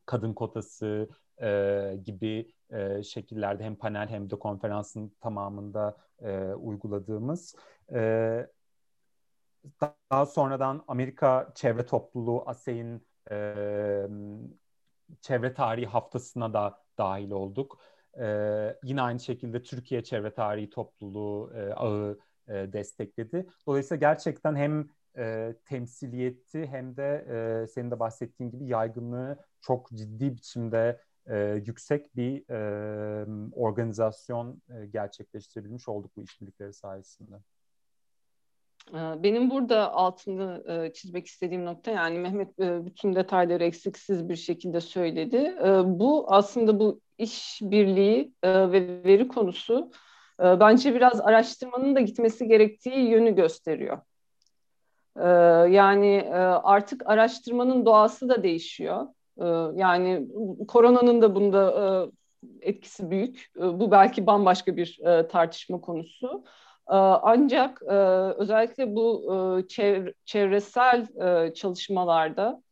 [0.06, 1.08] kadın kotası
[1.42, 7.54] e, gibi e, şekillerde hem panel hem de konferansın tamamında e, uyguladığımız.
[7.92, 8.46] E,
[10.10, 13.36] daha sonradan Amerika Çevre Topluluğu ASE'in e,
[15.20, 17.80] çevre tarihi haftasına da dahil olduk.
[18.18, 23.46] E, yine aynı şekilde Türkiye Çevre Tarihi Topluluğu e, ağı e, destekledi.
[23.66, 30.36] Dolayısıyla gerçekten hem e, temsiliyeti hem de e, senin de bahsettiğin gibi yaygınlığı çok ciddi
[30.36, 37.36] biçimde e, yüksek bir e, organizasyon e, gerçekleştirebilmiş olduk bu işbirlikleri sayesinde.
[38.94, 44.36] Ee, benim burada altını e, çizmek istediğim nokta yani Mehmet e, bütün detayları eksiksiz bir
[44.36, 45.36] şekilde söyledi.
[45.36, 49.90] Ee, bu aslında bu işbirliği e, ve veri konusu
[50.40, 53.98] bence biraz araştırmanın da gitmesi gerektiği yönü gösteriyor.
[55.16, 55.28] Ee,
[55.70, 56.30] yani
[56.62, 59.06] artık araştırmanın doğası da değişiyor.
[59.74, 60.28] Yani
[60.68, 62.06] koronanın da bunda
[62.60, 63.50] etkisi büyük.
[63.56, 66.44] Bu belki bambaşka bir tartışma konusu.
[66.90, 67.94] Ee, ancak e,
[68.38, 69.68] özellikle bu e,
[70.24, 72.62] çevresel e, çalışmalarda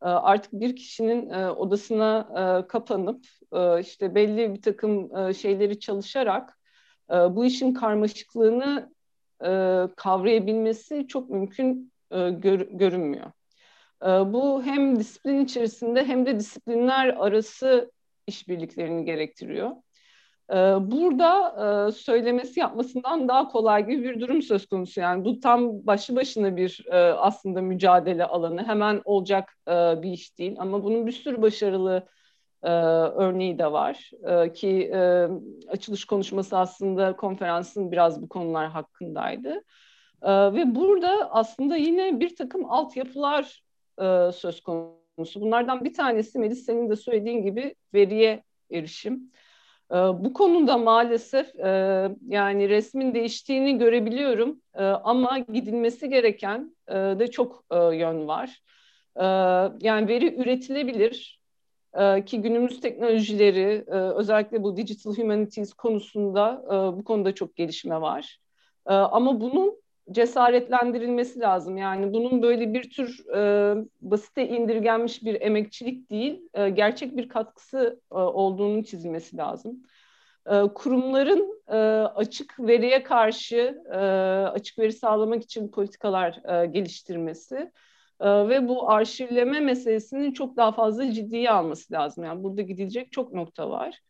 [0.00, 2.28] artık bir kişinin odasına
[2.68, 3.26] kapanıp
[3.80, 6.58] işte belli bir takım şeyleri çalışarak
[7.10, 8.92] bu işin karmaşıklığını
[9.96, 11.92] kavrayabilmesi çok mümkün
[12.70, 13.32] görünmüyor.
[14.02, 17.92] Bu hem disiplin içerisinde hem de disiplinler arası
[18.26, 19.70] işbirliklerini gerektiriyor.
[20.80, 25.00] Burada söylemesi yapmasından daha kolay gibi bir durum söz konusu.
[25.00, 26.86] Yani bu tam başlı başına bir
[27.18, 28.62] aslında mücadele alanı.
[28.64, 32.06] Hemen olacak bir iş değil ama bunun bir sürü başarılı
[33.16, 34.10] örneği de var.
[34.54, 34.94] Ki
[35.68, 39.62] açılış konuşması aslında konferansın biraz bu konular hakkındaydı.
[40.24, 43.62] Ve burada aslında yine bir takım altyapılar
[44.32, 45.40] söz konusu.
[45.40, 49.32] Bunlardan bir tanesi Melis senin de söylediğin gibi veriye erişim.
[49.92, 51.68] Ee, bu konuda maalesef e,
[52.28, 58.62] yani resmin değiştiğini görebiliyorum e, ama gidilmesi gereken e, de çok yön var.
[59.80, 61.40] Yani veri üretilebilir
[62.26, 66.64] ki günümüz teknolojileri özellikle bu digital humanities konusunda
[66.96, 68.38] bu konuda çok gelişme var.
[68.86, 71.76] Ama bunun cesaretlendirilmesi lazım.
[71.76, 78.00] Yani bunun böyle bir tür e, basite indirgenmiş bir emekçilik değil, e, gerçek bir katkısı
[78.12, 79.82] e, olduğunu çizilmesi lazım.
[80.46, 81.76] E, kurumların e,
[82.14, 83.96] açık veriye karşı e,
[84.48, 87.72] açık veri sağlamak için politikalar e, geliştirmesi
[88.20, 92.24] e, ve bu arşivleme meselesinin çok daha fazla ciddiye alması lazım.
[92.24, 94.00] Yani burada gidilecek çok nokta var.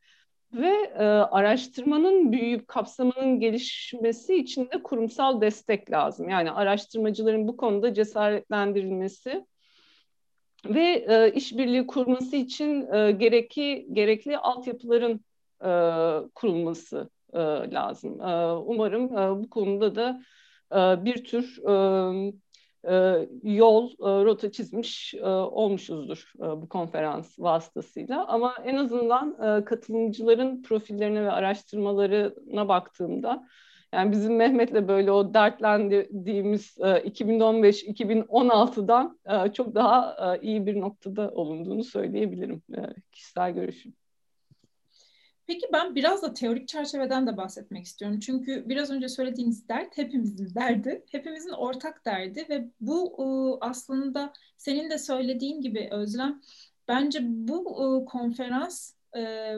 [0.57, 6.29] Ve e, araştırmanın büyüyüp kapsamının gelişmesi için de kurumsal destek lazım.
[6.29, 9.47] Yani araştırmacıların bu konuda cesaretlendirilmesi
[10.65, 15.21] ve e, işbirliği kurması için e, gerekli gerekli altyapıların
[15.65, 15.71] e,
[16.35, 17.39] kurulması e,
[17.73, 18.21] lazım.
[18.21, 20.23] E, umarım e, bu konuda da
[20.73, 22.33] e, bir tür e,
[23.43, 28.27] yol, e, rota çizmiş e, olmuşuzdur e, bu konferans vasıtasıyla.
[28.27, 33.47] Ama en azından e, katılımcıların profillerine ve araştırmalarına baktığımda
[33.93, 41.31] yani bizim Mehmet'le böyle o dertlendiğimiz e, 2015-2016'dan e, çok daha e, iyi bir noktada
[41.31, 42.81] olunduğunu söyleyebilirim e,
[43.13, 43.95] kişisel görüşüm.
[45.47, 48.21] Peki ben biraz da teorik çerçeveden de bahsetmek istiyorum.
[48.21, 54.99] Çünkü biraz önce söylediğiniz dert hepimizin derdi, hepimizin ortak derdi ve bu aslında senin de
[54.99, 56.41] söylediğin gibi Özlem,
[56.89, 58.93] bence bu konferans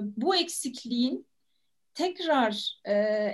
[0.01, 1.27] bu eksikliğin
[1.95, 2.81] tekrar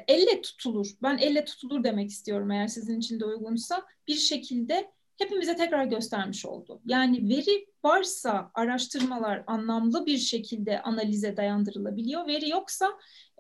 [0.08, 5.56] elle tutulur, ben elle tutulur demek istiyorum eğer sizin için de uygunsa, bir şekilde hepimize
[5.56, 6.80] tekrar göstermiş oldu.
[6.84, 12.26] Yani veri varsa araştırmalar anlamlı bir şekilde analize dayandırılabiliyor.
[12.26, 12.90] Veri yoksa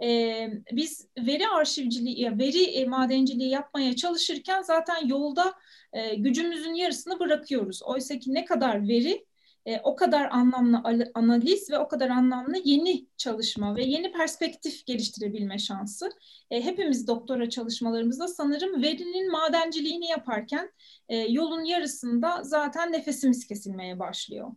[0.02, 5.54] e, biz veri arşivciliği, veri e, madenciliği yapmaya çalışırken zaten yolda
[5.92, 7.82] e, gücümüzün yarısını bırakıyoruz.
[7.82, 9.24] Oysa ki ne kadar veri
[9.66, 15.58] e, o kadar anlamlı analiz ve o kadar anlamlı yeni çalışma ve yeni perspektif geliştirebilme
[15.58, 16.10] şansı.
[16.50, 20.72] E, hepimiz doktora çalışmalarımızda sanırım verinin madenciliğini yaparken
[21.08, 24.52] e, yolun yarısında zaten nefesimiz kesilmeye başlıyor.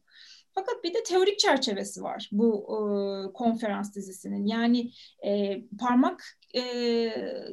[0.51, 2.77] Fakat bir de teorik çerçevesi var bu e,
[3.33, 4.45] konferans dizisinin.
[4.45, 4.91] Yani
[5.25, 6.23] e, parmak
[6.55, 6.61] e,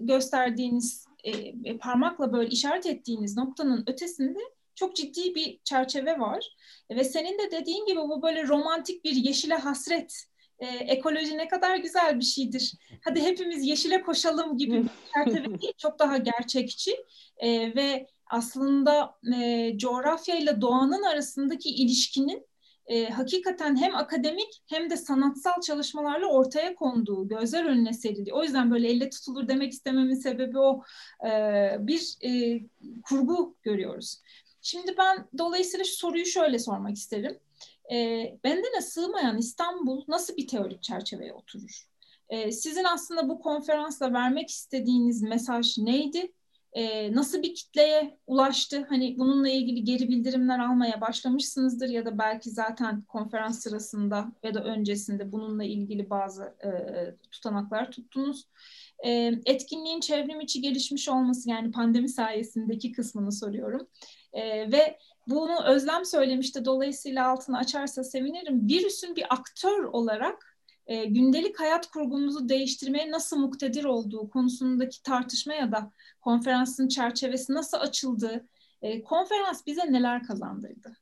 [0.01, 4.39] gösterdiğiniz, e, parmakla böyle işaret ettiğiniz noktanın ötesinde
[4.75, 6.57] çok ciddi bir çerçeve var.
[6.91, 10.25] Ve senin de dediğin gibi bu böyle romantik bir yeşile hasret
[10.59, 12.75] e, ekoloji ne kadar güzel bir şeydir.
[13.05, 16.97] Hadi hepimiz yeşile koşalım gibi bir çerçeve değil, çok daha gerçekçi
[17.39, 22.47] e, ve aslında e, coğrafya ile doğanın arasındaki ilişkinin
[22.87, 28.33] e, hakikaten hem akademik hem de sanatsal çalışmalarla ortaya konduğu, gözler önüne serildi.
[28.33, 30.83] O yüzden böyle elle tutulur demek istememin sebebi o
[31.27, 31.31] e,
[31.81, 32.61] bir e,
[33.03, 34.21] kurgu görüyoruz.
[34.65, 37.39] Şimdi ben dolayısıyla şu soruyu şöyle sormak isterim.
[37.93, 37.97] E,
[38.45, 41.89] bendene sığmayan İstanbul nasıl bir teorik çerçeveye oturur?
[42.29, 46.33] E, sizin aslında bu konferansla vermek istediğiniz mesaj neydi?
[46.73, 48.87] E, nasıl bir kitleye ulaştı?
[48.89, 54.65] Hani bununla ilgili geri bildirimler almaya başlamışsınızdır ya da belki zaten konferans sırasında ya da
[54.65, 56.71] öncesinde bununla ilgili bazı e,
[57.31, 58.49] tutanaklar tuttunuz.
[59.07, 63.89] E, etkinliğin çevrim içi gelişmiş olması yani pandemi sayesindeki kısmını soruyorum.
[64.35, 66.65] E, ve bunu Özlem söylemişti.
[66.65, 68.69] Dolayısıyla altını açarsa sevinirim.
[68.69, 75.73] Virüsün bir aktör olarak e, gündelik hayat kurgumuzu değiştirmeye nasıl muktedir olduğu konusundaki tartışma ya
[75.73, 78.47] da konferansın çerçevesi nasıl açıldı,
[78.83, 80.97] e, konferans bize neler kazandırdı?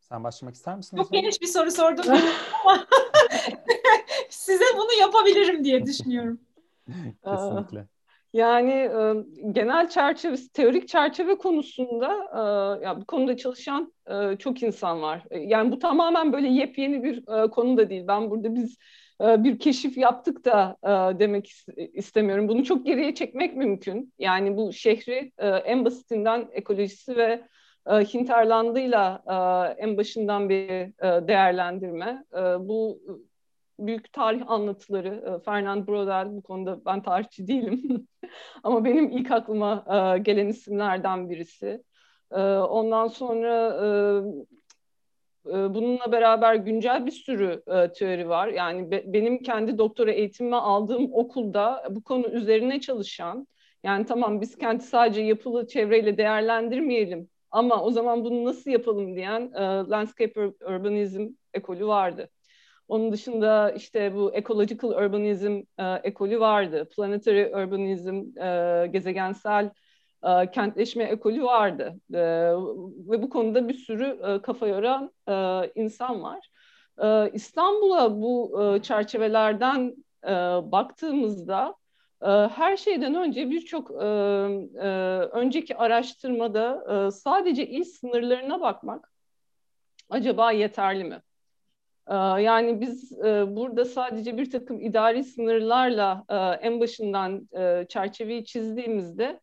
[0.00, 0.96] Sen başlamak ister misin?
[0.96, 2.04] Çok geniş bir soru sordum
[2.64, 2.86] ama
[4.28, 6.40] size bunu yapabilirim diye düşünüyorum.
[7.24, 7.86] Kesinlikle.
[8.38, 9.14] Yani e,
[9.52, 15.24] genel çerçeve, teorik çerçeve konusunda e, ya bu konuda çalışan e, çok insan var.
[15.30, 18.04] E, yani bu tamamen böyle yepyeni bir e, konu da değil.
[18.08, 18.78] Ben burada biz
[19.20, 21.52] e, bir keşif yaptık da e, demek
[21.92, 22.48] istemiyorum.
[22.48, 24.12] Bunu çok geriye çekmek mümkün.
[24.18, 27.42] Yani bu şehri e, en basitinden ekolojisi ve
[27.88, 29.22] hinterlandıyla
[29.78, 30.68] en başından bir
[31.28, 32.24] değerlendirme.
[32.60, 33.00] Bu
[33.78, 35.36] büyük tarih anlatıları.
[35.36, 38.08] E, Fernand Braudel bu konuda ben tarihçi değilim.
[38.62, 41.82] Ama benim ilk aklıma e, gelen isimlerden birisi.
[42.32, 43.74] E, ondan sonra
[45.44, 47.62] bununla beraber güncel bir sürü
[47.98, 48.48] teori var.
[48.48, 53.46] Yani benim kendi doktora eğitimimi aldığım okulda bu konu üzerine çalışan,
[53.82, 59.52] yani tamam biz kenti sadece yapılı çevreyle değerlendirmeyelim ama o zaman bunu nasıl yapalım diyen
[59.90, 62.30] landscape urbanizm ekolü vardı.
[62.88, 66.88] Onun dışında işte bu ecological urbanism e, ekolü vardı.
[66.96, 69.70] Planetary urbanism, e, gezegensel
[70.24, 71.94] e, kentleşme ekolü vardı.
[72.14, 72.18] E,
[73.10, 75.32] ve bu konuda bir sürü e, kafa yoran e,
[75.74, 76.50] insan var.
[77.02, 80.30] E, İstanbul'a bu e, çerçevelerden e,
[80.72, 81.74] baktığımızda
[82.22, 84.88] e, her şeyden önce birçok e, e,
[85.32, 89.12] önceki araştırmada e, sadece il sınırlarına bakmak
[90.10, 91.22] acaba yeterli mi?
[92.08, 98.44] Ee, yani biz e, burada sadece bir takım idari sınırlarla e, en başından e, çerçeveyi
[98.44, 99.40] çizdiğimizde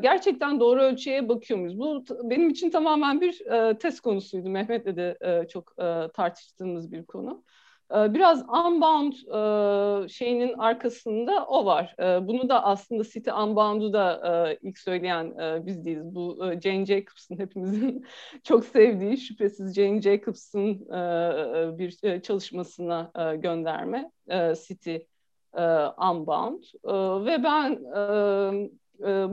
[0.00, 1.78] gerçekten doğru ölçüye bakıyor muyuz?
[1.78, 3.42] Bu benim için tamamen bir
[3.78, 4.48] test konusuydu.
[4.48, 5.76] Mehmet'le de çok
[6.14, 7.44] tartıştığımız bir konu.
[7.94, 11.94] Ee, biraz Unbound e, şeyinin arkasında o var.
[12.00, 16.14] Ee, bunu da aslında City Unbound'u da e, ilk söyleyen e, biz değiliz.
[16.14, 18.06] Bu Jane Jacobs'ın hepimizin
[18.44, 20.80] çok sevdiği şüphesiz Jane Jacobs'ın
[21.78, 24.10] bir çalışmasına gönderme
[24.66, 24.96] City
[26.10, 26.62] Unbound.
[27.26, 27.78] Ve ben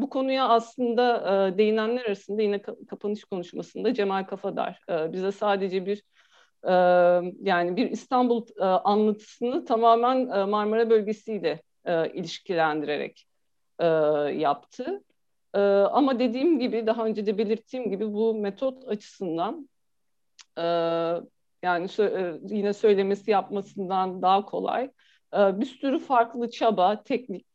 [0.02, 6.04] bu konuya aslında değinenler arasında yine kapanış konuşmasında Cemal Kafadar bize sadece bir
[7.42, 8.46] yani bir İstanbul
[8.84, 11.62] anlatısını tamamen Marmara bölgesiyle
[12.14, 13.28] ilişkilendirerek
[14.40, 15.04] yaptı.
[15.92, 19.70] Ama dediğim gibi daha önce de belirttiğim gibi bu metot açısından
[21.64, 21.88] yani
[22.50, 24.92] yine söylemesi yapmasından daha kolay.
[25.34, 27.48] Bir sürü farklı çaba, teknik,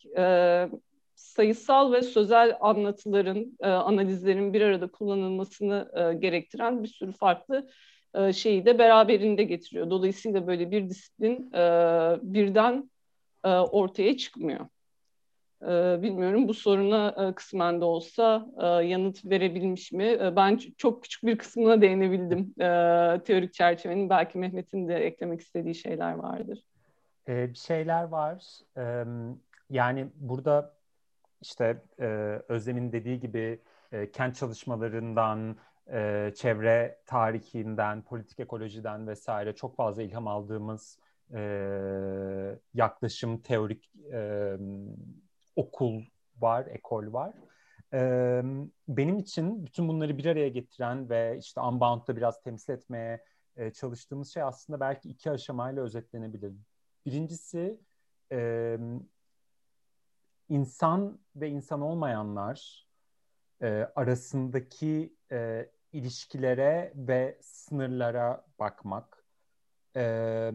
[1.15, 7.69] sayısal ve sözel anlatıların, analizlerin bir arada kullanılmasını gerektiren bir sürü farklı
[8.15, 9.91] e, şeyi de beraberinde getiriyor.
[9.91, 11.61] Dolayısıyla böyle bir disiplin e,
[12.23, 12.91] birden
[13.45, 14.67] e, ortaya çıkmıyor.
[16.03, 18.47] bilmiyorum bu soruna kısmen de olsa
[18.85, 20.19] yanıt verebilmiş mi?
[20.37, 22.55] ben çok küçük bir kısmına değinebildim
[23.25, 24.11] teorik çerçevenin.
[24.11, 26.59] Belki Mehmet'in de eklemek istediği şeyler vardır.
[27.29, 28.45] bir şeyler var.
[29.71, 30.75] yani burada
[31.43, 31.83] işte
[32.49, 33.61] Özlem'in dediği gibi
[34.13, 35.57] kent çalışmalarından,
[35.93, 40.99] e, çevre tarihinden, politik ekolojiden vesaire çok fazla ilham aldığımız
[41.35, 41.41] e,
[42.75, 44.57] yaklaşım, teorik e,
[45.57, 46.03] okul
[46.41, 47.35] var, ekol var.
[47.93, 48.43] E,
[48.89, 53.25] benim için bütün bunları bir araya getiren ve işte Unbound'da biraz temsil etmeye
[53.57, 56.53] e, çalıştığımız şey aslında belki iki aşamayla özetlenebilir.
[57.07, 57.81] Birincisi
[58.33, 58.79] e,
[60.49, 62.87] insan ve insan olmayanlar
[63.63, 69.25] e, arasındaki e, ilişkilere ve sınırlara bakmak.
[69.97, 70.53] E,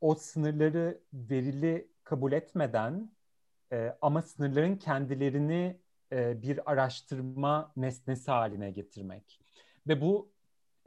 [0.00, 3.10] o sınırları verili kabul etmeden
[3.72, 5.80] e, ama sınırların kendilerini
[6.12, 9.40] e, bir araştırma nesnesi haline getirmek.
[9.88, 10.32] Ve bu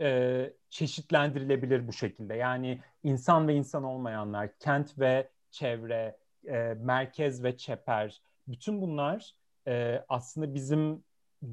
[0.01, 2.35] e, çeşitlendirilebilir bu şekilde.
[2.35, 9.35] Yani insan ve insan olmayanlar, kent ve çevre, e, merkez ve çeper, bütün bunlar
[9.67, 11.03] e, aslında bizim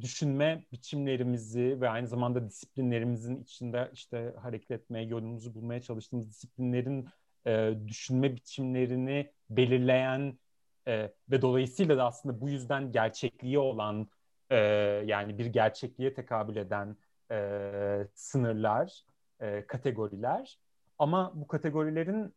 [0.00, 7.08] düşünme biçimlerimizi ve aynı zamanda disiplinlerimizin içinde işte hareket etmeye, yolumuzu bulmaya çalıştığımız disiplinlerin
[7.46, 10.38] e, düşünme biçimlerini belirleyen
[10.88, 14.08] e, ve dolayısıyla da aslında bu yüzden gerçekliği olan
[14.50, 14.56] e,
[15.06, 16.96] yani bir gerçekliğe tekabül eden
[17.30, 19.04] e, sınırlar,
[19.40, 20.58] e, kategoriler.
[20.98, 22.34] Ama bu kategorilerin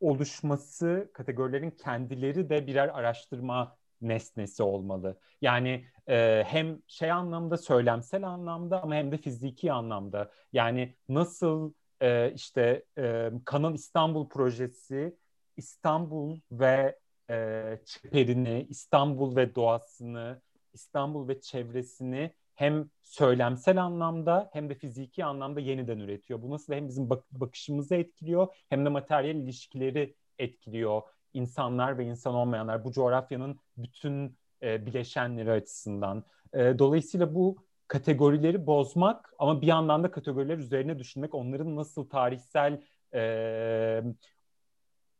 [0.00, 5.18] oluşması, kategorilerin kendileri de birer araştırma nesnesi olmalı.
[5.40, 10.30] Yani e, hem şey anlamda söylemsel anlamda ama hem de fiziki anlamda.
[10.52, 11.72] Yani nasıl
[12.02, 15.16] e, işte e, Kanal İstanbul projesi
[15.56, 16.98] İstanbul ve
[17.30, 20.42] e, çeperini, İstanbul ve doğasını,
[20.72, 26.42] İstanbul ve çevresini hem söylemsel anlamda hem de fiziki anlamda yeniden üretiyor.
[26.42, 31.02] Bu nasıl hem bizim bak- bakışımızı etkiliyor hem de materyal ilişkileri etkiliyor
[31.34, 36.24] insanlar ve insan olmayanlar bu coğrafyanın bütün e, bileşenleri açısından.
[36.54, 37.56] E, dolayısıyla bu
[37.88, 42.80] kategorileri bozmak ama bir yandan da kategoriler üzerine düşünmek, onların nasıl tarihsel
[43.14, 44.02] e,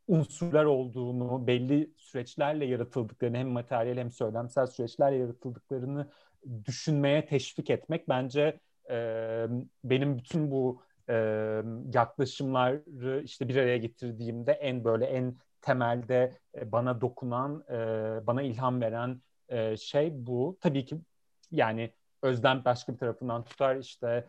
[0.07, 6.07] unsurlar olduğunu, belli süreçlerle yaratıldıklarını hem materyal hem söylemsel süreçlerle yaratıldıklarını
[6.65, 8.59] düşünmeye teşvik etmek bence
[8.89, 9.47] e,
[9.83, 11.15] benim bütün bu e,
[11.93, 17.77] yaklaşımları işte bir araya getirdiğimde en böyle en temelde e, bana dokunan, e,
[18.27, 20.57] bana ilham veren e, şey bu.
[20.61, 20.97] Tabii ki
[21.51, 24.27] yani Özlem başka bir tarafından tutar işte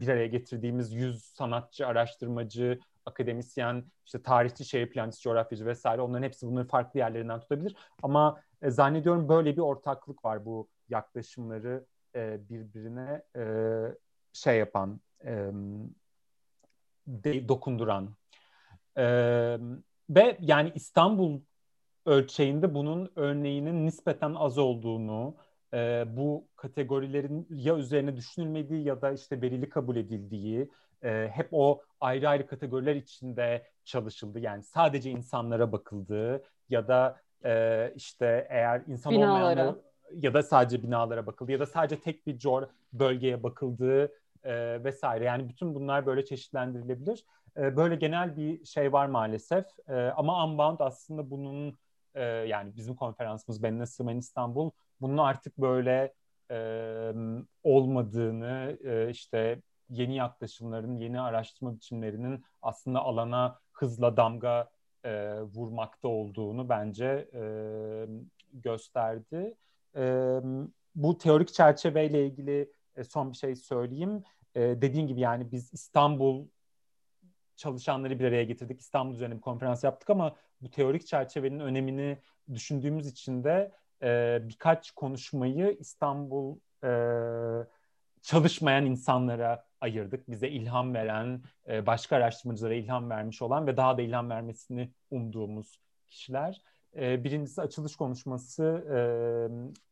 [0.00, 6.46] bir araya getirdiğimiz yüz sanatçı, araştırmacı, akademisyen, işte tarihçi, şehir plancısı, coğrafyacı vesaire onların hepsi
[6.46, 7.76] bunları farklı yerlerinden tutabilir.
[8.02, 11.86] Ama zannediyorum böyle bir ortaklık var bu yaklaşımları
[12.16, 13.22] birbirine
[14.32, 15.00] şey yapan,
[17.48, 18.14] dokunduran.
[20.10, 21.40] Ve yani İstanbul
[22.06, 25.36] ölçeğinde bunun örneğinin nispeten az olduğunu,
[25.74, 30.70] e, bu kategorilerin ya üzerine düşünülmediği ya da işte verili kabul edildiği,
[31.02, 34.40] e, hep o ayrı ayrı kategoriler içinde çalışıldı.
[34.40, 39.74] Yani sadece insanlara bakıldığı ya da e, işte eğer insan olmayanlar
[40.14, 44.12] ya da sadece binalara bakıldı ya da sadece tek bir cor bölgeye bakıldığı
[44.44, 45.24] e, vesaire.
[45.24, 47.24] Yani bütün bunlar böyle çeşitlendirilebilir.
[47.56, 49.66] E, böyle genel bir şey var maalesef.
[49.88, 51.78] E, ama Unbound aslında bunun
[52.14, 54.70] e, yani bizim konferansımız Ben Nasıl İstanbul
[55.00, 56.14] bunun artık böyle
[56.50, 57.12] e,
[57.62, 64.70] olmadığını e, işte yeni yaklaşımların, yeni araştırma biçimlerinin aslında alana hızla damga
[65.04, 67.42] e, vurmakta olduğunu bence e,
[68.52, 69.54] gösterdi.
[69.96, 70.38] E,
[70.94, 72.72] bu teorik çerçeveyle ilgili
[73.08, 74.22] son bir şey söyleyeyim.
[74.54, 76.46] E, dediğin gibi yani biz İstanbul
[77.60, 78.80] çalışanları bir araya getirdik.
[78.80, 82.18] İstanbul üzerine bir konferans yaptık ama bu teorik çerçevenin önemini
[82.54, 86.90] düşündüğümüz için de e, birkaç konuşmayı İstanbul e,
[88.22, 90.30] çalışmayan insanlara ayırdık.
[90.30, 95.80] Bize ilham veren, e, başka araştırmacılara ilham vermiş olan ve daha da ilham vermesini umduğumuz
[96.06, 96.62] kişiler.
[96.96, 98.98] E, birincisi açılış konuşması e,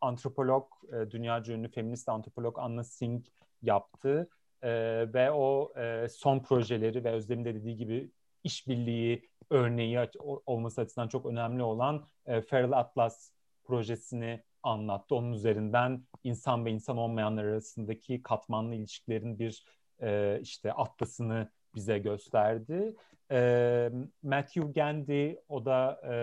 [0.01, 3.27] antropolog, e, dünyaca ünlü feminist antropolog Anna Singh
[3.63, 4.29] yaptı.
[4.63, 4.71] E,
[5.15, 8.11] ve o e, son projeleri ve Özlem'in de dediği gibi
[8.45, 9.99] işbirliği örneği
[10.47, 13.31] olması açısından çok önemli olan e, Feral Atlas
[13.65, 15.15] projesini anlattı.
[15.15, 19.65] Onun üzerinden insan ve insan olmayanlar arasındaki katmanlı ilişkilerin bir
[20.03, 22.95] e, işte atlasını bize gösterdi.
[23.31, 23.91] E,
[24.23, 26.15] Matthew Gandy, o da e,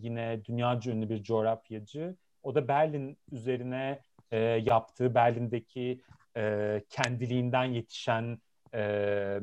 [0.00, 2.16] yine dünyaca ünlü bir coğrafyacı.
[2.42, 6.00] O da Berlin üzerine e, yaptığı, Berlin'deki
[6.36, 8.38] e, kendiliğinden yetişen
[8.74, 9.38] e,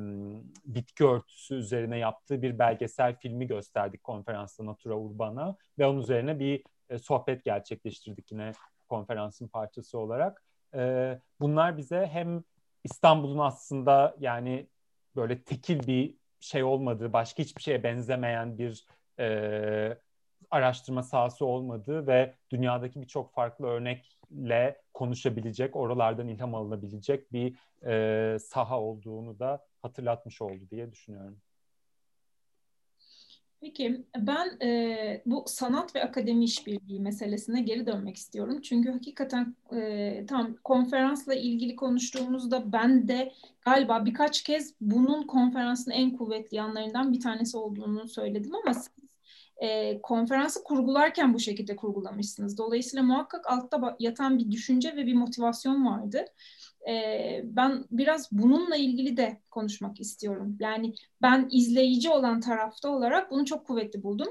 [0.65, 6.63] bitki örtüsü üzerine yaptığı bir belgesel filmi gösterdik konferansta Natura Urbana ve onun üzerine bir
[6.89, 8.51] e, sohbet gerçekleştirdik yine
[8.89, 10.43] konferansın parçası olarak.
[10.75, 12.43] E, bunlar bize hem
[12.83, 14.67] İstanbul'un aslında yani
[15.15, 18.85] böyle tekil bir şey olmadığı, başka hiçbir şeye benzemeyen bir
[19.19, 19.97] e,
[20.51, 23.67] araştırma sahası olmadığı ve dünyadaki birçok farklı
[24.32, 27.55] örnekle konuşabilecek, oralardan ilham alınabilecek bir
[27.86, 31.38] e, saha olduğunu da hatırlatmış oldu diye düşünüyorum.
[33.61, 38.61] Peki ben e, bu sanat ve akademi işbirliği meselesine geri dönmek istiyorum.
[38.61, 46.17] Çünkü hakikaten e, tam konferansla ilgili konuştuğumuzda ben de galiba birkaç kez bunun konferansın en
[46.17, 48.89] kuvvetli yanlarından bir tanesi olduğunu söyledim ama siz
[49.60, 52.57] e, konferansı kurgularken bu şekilde kurgulamışsınız.
[52.57, 56.26] Dolayısıyla muhakkak altta yatan bir düşünce ve bir motivasyon vardı
[56.89, 60.57] e, ben biraz bununla ilgili de konuşmak istiyorum.
[60.60, 64.28] Yani ben izleyici olan tarafta olarak bunu çok kuvvetli buldum.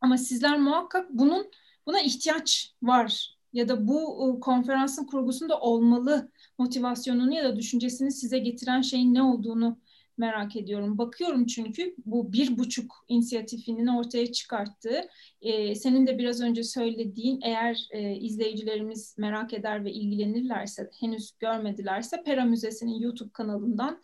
[0.00, 1.50] Ama sizler muhakkak bunun
[1.86, 8.80] buna ihtiyaç var ya da bu konferansın kurgusunda olmalı motivasyonunu ya da düşüncesini size getiren
[8.80, 9.78] şeyin ne olduğunu
[10.20, 10.98] merak ediyorum.
[10.98, 15.08] Bakıyorum çünkü bu bir buçuk inisiyatifinin ortaya çıkarttığı,
[15.42, 22.22] e, senin de biraz önce söylediğin eğer e, izleyicilerimiz merak eder ve ilgilenirlerse, henüz görmedilerse
[22.22, 24.02] Pera Müzesi'nin YouTube kanalından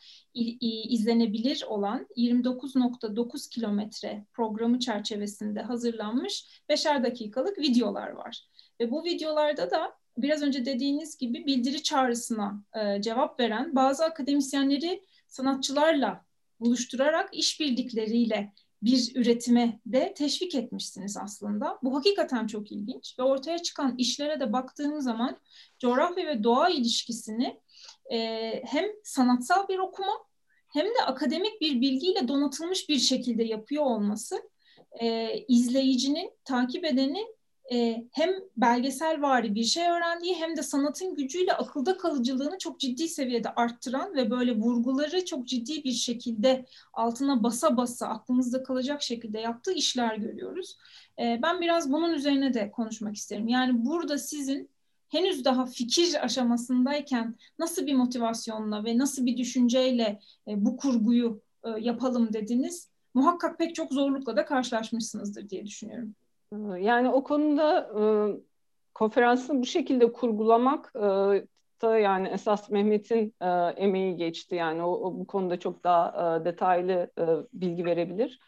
[0.88, 8.46] izlenebilir olan 29.9 kilometre programı çerçevesinde hazırlanmış beşer dakikalık videolar var.
[8.80, 15.02] Ve bu videolarda da biraz önce dediğiniz gibi bildiri çağrısına e, cevap veren bazı akademisyenleri
[15.36, 16.24] sanatçılarla
[16.60, 21.78] buluşturarak işbirlikleriyle bir üretime de teşvik etmişsiniz aslında.
[21.82, 25.40] Bu hakikaten çok ilginç ve ortaya çıkan işlere de baktığım zaman
[25.78, 27.60] coğrafya ve doğa ilişkisini
[28.12, 28.18] e,
[28.66, 30.12] hem sanatsal bir okuma
[30.68, 34.42] hem de akademik bir bilgiyle donatılmış bir şekilde yapıyor olması
[35.00, 37.35] e, izleyicinin, takip edenin
[37.72, 43.08] e, hem belgesel vari bir şey öğrendiği hem de sanatın gücüyle akılda kalıcılığını çok ciddi
[43.08, 49.40] seviyede arttıran ve böyle vurguları çok ciddi bir şekilde altına basa basa aklımızda kalacak şekilde
[49.40, 50.76] yaptığı işler görüyoruz.
[51.18, 53.48] E, ben biraz bunun üzerine de konuşmak isterim.
[53.48, 54.70] Yani burada sizin
[55.08, 61.68] henüz daha fikir aşamasındayken nasıl bir motivasyonla ve nasıl bir düşünceyle e, bu kurguyu e,
[61.80, 62.90] yapalım dediniz?
[63.14, 66.14] Muhakkak pek çok zorlukla da karşılaşmışsınızdır diye düşünüyorum.
[66.78, 68.02] Yani o konuda e,
[68.94, 71.00] konferansı bu şekilde kurgulamak e,
[71.82, 74.54] da yani esas Mehmet'in e, emeği geçti.
[74.54, 77.10] Yani o, o bu konuda çok daha detaylı
[77.52, 78.40] bilgi verebilir.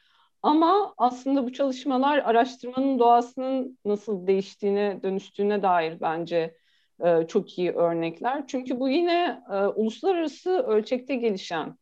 [0.43, 6.57] Ama aslında bu çalışmalar araştırmanın doğasının nasıl değiştiğine, dönüştüğüne dair bence
[7.29, 8.47] çok iyi örnekler.
[8.47, 9.43] Çünkü bu yine
[9.77, 11.77] uluslararası ölçekte gelişen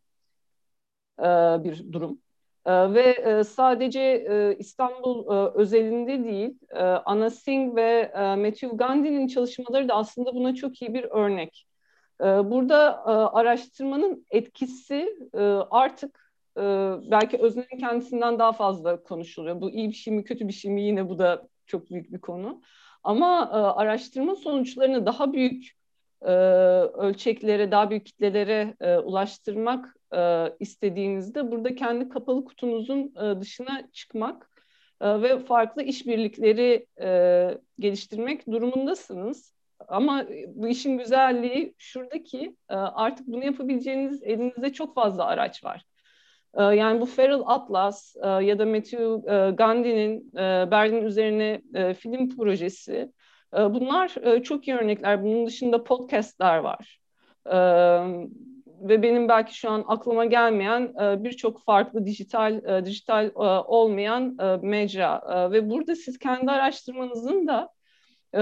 [1.64, 2.20] bir durum.
[2.66, 6.58] E, ve e, sadece e, İstanbul e, özelinde değil,
[7.04, 11.66] Anna Singh ve Matthew Gandhi'nin çalışmaları da aslında buna çok iyi bir örnek.
[12.20, 15.16] E, burada araştırmanın etkisi
[15.70, 16.32] artık
[17.10, 19.60] belki öznenin kendisinden daha fazla konuşuluyor.
[19.60, 22.20] Bu iyi bir şey mi kötü bir şey mi yine bu da çok büyük bir
[22.20, 22.62] konu.
[23.04, 25.72] Ama araştırma sonuçlarını daha büyük
[26.98, 34.50] ölçeklere, daha büyük kitlelere ulaştırmak e, istediğinizde burada kendi kapalı kutunuzun e, dışına çıkmak
[35.00, 39.56] e, ve farklı işbirlikleri e, geliştirmek durumundasınız.
[39.88, 45.84] Ama bu işin güzelliği şuradaki e, artık bunu yapabileceğiniz elinizde çok fazla araç var.
[46.56, 51.62] Ee, yani bu Feral Atlas e, ya da Matthew e, Gandhi'nin e, Berlin üzerine
[51.94, 53.12] film projesi
[53.52, 55.24] bunlar çok iyi örnekler.
[55.24, 57.00] Bunun dışında podcastler var.
[58.80, 63.30] Ve benim belki şu an aklıma gelmeyen birçok farklı dijital dijital
[63.66, 65.22] olmayan mecra
[65.52, 67.68] ve burada siz kendi araştırmanızın da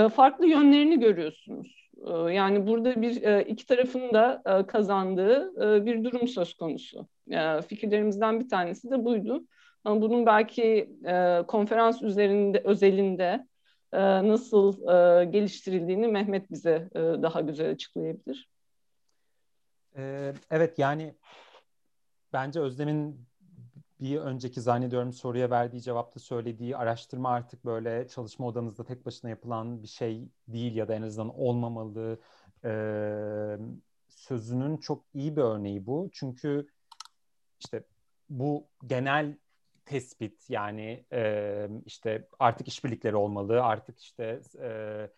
[0.08, 1.90] farklı yönlerini görüyorsunuz.
[2.30, 5.52] Yani burada bir iki tarafın da kazandığı
[5.86, 7.06] bir durum söz konusu.
[7.68, 9.44] Fikirlerimizden bir tanesi de buydu.
[9.84, 10.90] Ama bunun belki
[11.48, 13.46] konferans üzerinde özelinde
[14.28, 14.72] nasıl
[15.30, 18.48] geliştirildiğini Mehmet bize daha güzel açıklayabilir.
[20.50, 21.14] Evet yani
[22.32, 23.26] bence Özlem'in
[24.00, 29.82] bir önceki zannediyorum soruya verdiği cevapta söylediği araştırma artık böyle çalışma odanızda tek başına yapılan
[29.82, 32.20] bir şey değil ya da en azından olmamalı
[32.64, 32.70] e,
[34.08, 36.10] sözünün çok iyi bir örneği bu.
[36.12, 36.66] Çünkü
[37.60, 37.84] işte
[38.30, 39.36] bu genel
[39.84, 45.10] tespit yani e, işte artık işbirlikleri olmalı, artık işte e,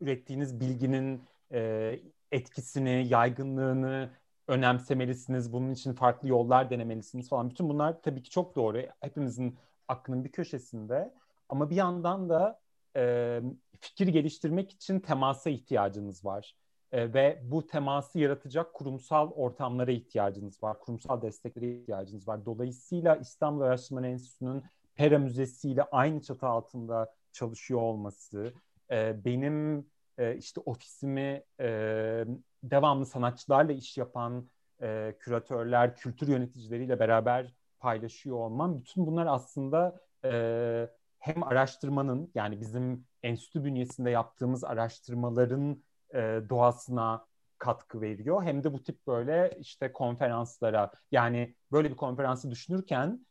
[0.00, 1.22] ürettiğiniz bilginin
[1.52, 2.00] e,
[2.34, 4.10] etkisini, yaygınlığını
[4.48, 5.52] önemsemelisiniz.
[5.52, 7.50] Bunun için farklı yollar denemelisiniz falan.
[7.50, 8.82] Bütün bunlar tabii ki çok doğru.
[9.00, 9.58] Hepimizin
[9.88, 11.14] aklının bir köşesinde.
[11.48, 12.60] Ama bir yandan da
[12.96, 13.40] e,
[13.80, 16.56] fikir geliştirmek için temasa ihtiyacınız var.
[16.92, 20.80] E, ve bu teması yaratacak kurumsal ortamlara ihtiyacınız var.
[20.80, 22.46] Kurumsal desteklere ihtiyacınız var.
[22.46, 24.62] Dolayısıyla İstanbul Araştırma Enstitüsü'nün
[24.94, 28.52] Pera Müzesi ile aynı çatı altında çalışıyor olması,
[28.90, 29.86] e, benim
[30.18, 31.66] e, işte ofisimi e,
[32.62, 34.50] devamlı sanatçılarla iş yapan
[34.82, 38.80] e, küratörler, kültür yöneticileriyle beraber paylaşıyor olmam.
[38.80, 45.82] Bütün bunlar aslında e, hem araştırmanın yani bizim enstitü bünyesinde yaptığımız araştırmaların
[46.14, 47.26] e, doğasına
[47.58, 48.42] katkı veriyor.
[48.42, 53.26] Hem de bu tip böyle işte konferanslara yani böyle bir konferansı düşünürken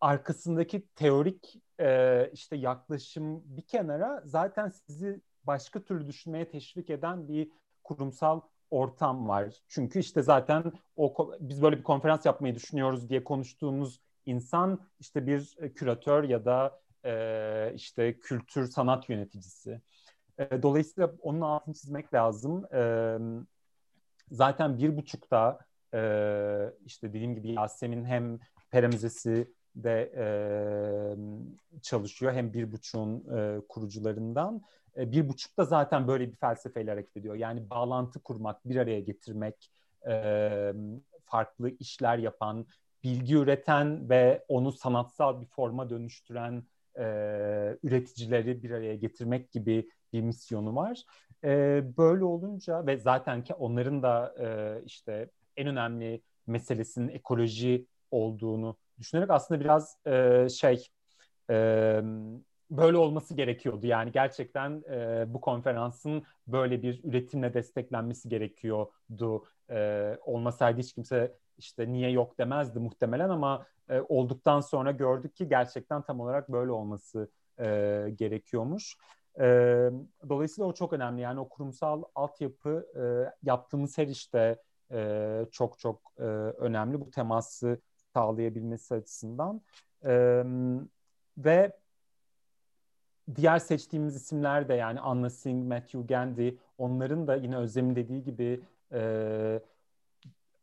[0.00, 7.50] arkasındaki teorik e, işte yaklaşım bir kenara zaten sizi başka türlü düşünmeye teşvik eden bir
[7.84, 8.40] kurumsal
[8.70, 9.54] ortam var.
[9.68, 15.56] Çünkü işte zaten o biz böyle bir konferans yapmayı düşünüyoruz diye konuştuğumuz insan işte bir
[15.60, 19.80] e, küratör ya da e, işte kültür sanat yöneticisi.
[20.38, 22.74] E, dolayısıyla onun altını çizmek lazım.
[22.74, 23.18] E,
[24.30, 25.58] zaten bir buçukta
[25.94, 26.00] e,
[26.86, 28.38] işte dediğim gibi Yasemin hem
[28.70, 34.62] Pera Müzesi de e, çalışıyor hem bir buçuğun e, kurucularından.
[34.96, 37.34] E, bir buçukta zaten böyle bir felsefeyle hareket ediyor.
[37.34, 39.70] Yani bağlantı kurmak, bir araya getirmek,
[40.08, 40.72] e,
[41.24, 42.66] farklı işler yapan,
[43.04, 46.62] bilgi üreten ve onu sanatsal bir forma dönüştüren
[46.98, 47.02] e,
[47.82, 51.02] üreticileri bir araya getirmek gibi bir misyonu var.
[51.96, 54.34] Böyle olunca ve zaten ki onların da
[54.84, 59.98] işte en önemli meselesinin ekoloji olduğunu düşünerek aslında biraz
[60.58, 60.86] şey
[62.70, 63.86] böyle olması gerekiyordu.
[63.86, 69.44] Yani gerçekten e, bu konferansın böyle bir üretimle desteklenmesi gerekiyordu.
[69.70, 75.48] E, olmasaydı hiç kimse işte niye yok demezdi muhtemelen ama e, olduktan sonra gördük ki
[75.48, 77.64] gerçekten tam olarak böyle olması e,
[78.16, 78.96] gerekiyormuş.
[79.40, 79.44] E,
[80.28, 81.20] dolayısıyla o çok önemli.
[81.20, 83.02] Yani o kurumsal altyapı e,
[83.42, 84.62] yaptığımız her işte
[84.92, 87.00] e, çok çok e, önemli.
[87.00, 87.80] Bu teması
[88.14, 89.60] sağlayabilmesi açısından.
[90.04, 90.42] E,
[91.38, 91.72] ve
[93.34, 98.60] diğer seçtiğimiz isimler de yani Anna Singh, Matthew Gandy onların da yine Özlem'in dediği gibi
[98.92, 99.60] e,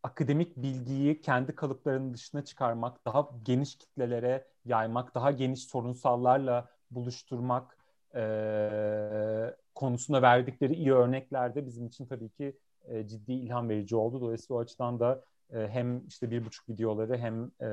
[0.03, 7.77] akademik bilgiyi kendi kalıplarının dışına çıkarmak, daha geniş kitlelere yaymak, daha geniş sorunsallarla buluşturmak
[8.15, 12.57] e, konusunda verdikleri iyi örnekler de bizim için tabii ki
[12.87, 14.21] e, ciddi ilham verici oldu.
[14.21, 17.69] Dolayısıyla o açıdan da e, hem işte bir buçuk videoları hem e,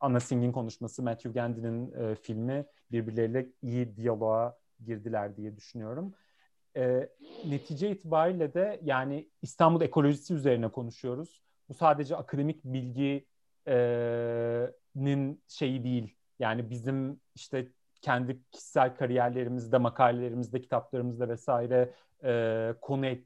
[0.00, 6.14] Anna Singh'in konuşması, Matthew Gandy'nin e, filmi birbirleriyle iyi diyaloğa girdiler diye düşünüyorum.
[6.76, 7.08] E,
[7.48, 11.42] netice itibariyle de yani İstanbul ekolojisi üzerine konuşuyoruz.
[11.68, 13.24] Bu sadece akademik bilginin
[15.48, 16.16] şeyi değil.
[16.38, 17.68] Yani bizim işte
[18.00, 21.90] kendi kişisel kariyerlerimizde, makalelerimizde, kitaplarımızda vesaire
[22.24, 23.24] e, konu et,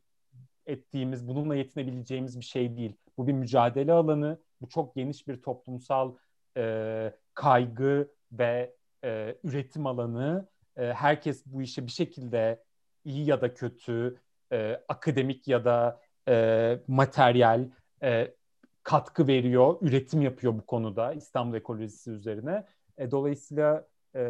[0.67, 2.97] ettiğimiz, bununla yetinebileceğimiz bir şey değil.
[3.19, 6.15] Bu bir mücadele alanı, bu çok geniş bir toplumsal
[6.57, 8.75] e, kaygı ve
[9.05, 10.49] e, üretim alanı.
[10.77, 12.65] E, herkes bu işe bir şekilde
[13.05, 14.21] iyi ya da kötü,
[14.53, 17.69] e, akademik ya da e, materyal
[18.03, 18.35] e,
[18.83, 22.67] katkı veriyor, üretim yapıyor bu konuda İstanbul ekolojisi üzerine.
[22.99, 24.23] E, dolayısıyla e,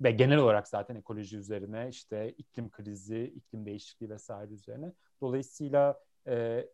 [0.00, 4.92] ve genel olarak zaten ekoloji üzerine işte iklim krizi, iklim değişikliği vesaire üzerine.
[5.20, 6.66] Dolayısıyla e,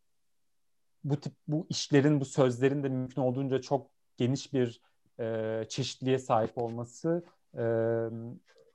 [1.05, 3.91] bu tip bu işlerin, bu sözlerin de mümkün olduğunca çok
[4.23, 4.81] geniş bir
[5.21, 7.25] e, çeşitliliğe sahip olması
[7.59, 7.65] e,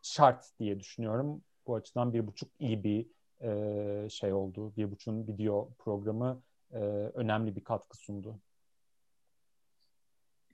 [0.01, 1.41] şart diye düşünüyorum.
[1.67, 3.05] Bu açıdan bir buçuk iyi bir
[3.41, 4.73] e, şey oldu.
[4.77, 6.41] Bir buçuğun video programı
[6.71, 6.77] e,
[7.13, 8.39] önemli bir katkı sundu.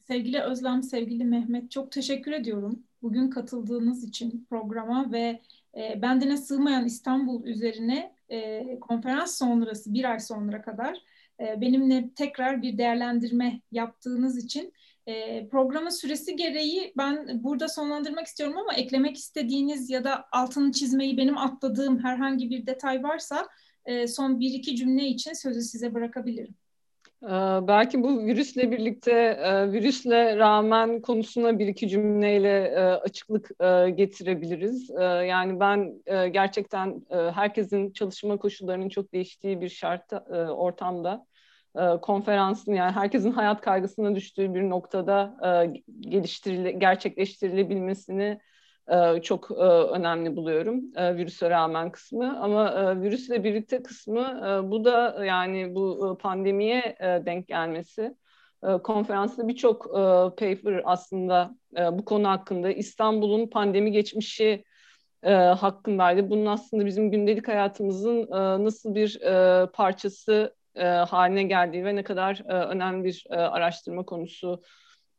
[0.08, 2.84] Sevgili Özlem, sevgili Mehmet çok teşekkür ediyorum.
[3.02, 5.42] Bugün katıldığınız için programa ve
[5.78, 11.02] e, bendine sığmayan İstanbul üzerine e, konferans sonrası bir ay sonra kadar
[11.62, 14.74] benimle tekrar bir değerlendirme yaptığınız için
[15.08, 21.18] e, programın süresi gereği ben burada sonlandırmak istiyorum ama eklemek istediğiniz ya da altını çizmeyi
[21.18, 23.48] benim atladığım herhangi bir detay varsa
[23.86, 26.56] e, son bir iki cümle için sözü size bırakabilirim.
[27.24, 27.28] Ee,
[27.68, 34.90] belki bu virüsle birlikte e, virüsle rağmen konusuna bir iki cümleyle e, açıklık e, getirebiliriz.
[35.28, 40.14] Yani ben gerçekten herkesin çalışma koşullarının çok değiştiği bir şart
[40.50, 41.26] ortamda
[42.02, 45.36] konferansın yani herkesin hayat kaygısına düştüğü bir noktada
[46.00, 48.40] geliştirile gerçekleştirilebilmesini
[48.88, 55.26] e, çok e, önemli buluyorum e, virüse rağmen kısmı ama virüsle birlikte kısmı bu da
[55.26, 58.16] yani bu pandemiye denk gelmesi.
[58.84, 59.86] konferansta birçok
[60.38, 61.56] paper aslında
[61.92, 64.64] bu konu hakkında İstanbul'un pandemi geçmişi
[65.58, 66.30] hakkındaydı.
[66.30, 68.28] Bunun aslında bizim gündelik hayatımızın
[68.64, 69.20] nasıl bir
[69.74, 70.56] parçası
[71.08, 74.62] haline geldiği ve ne kadar önemli bir araştırma konusu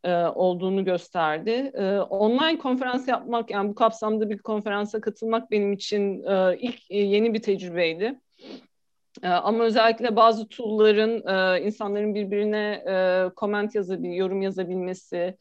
[0.05, 1.51] e, olduğunu gösterdi.
[1.75, 7.35] E, online konferans yapmak, yani bu kapsamda bir konferansa katılmak benim için e, ilk yeni
[7.35, 8.21] bir tecrübeydi.
[9.23, 11.17] ama özellikle bazı tool'ların
[11.63, 12.83] insanların birbirine
[13.37, 15.37] comment yazabil, yorum yazabilmesi,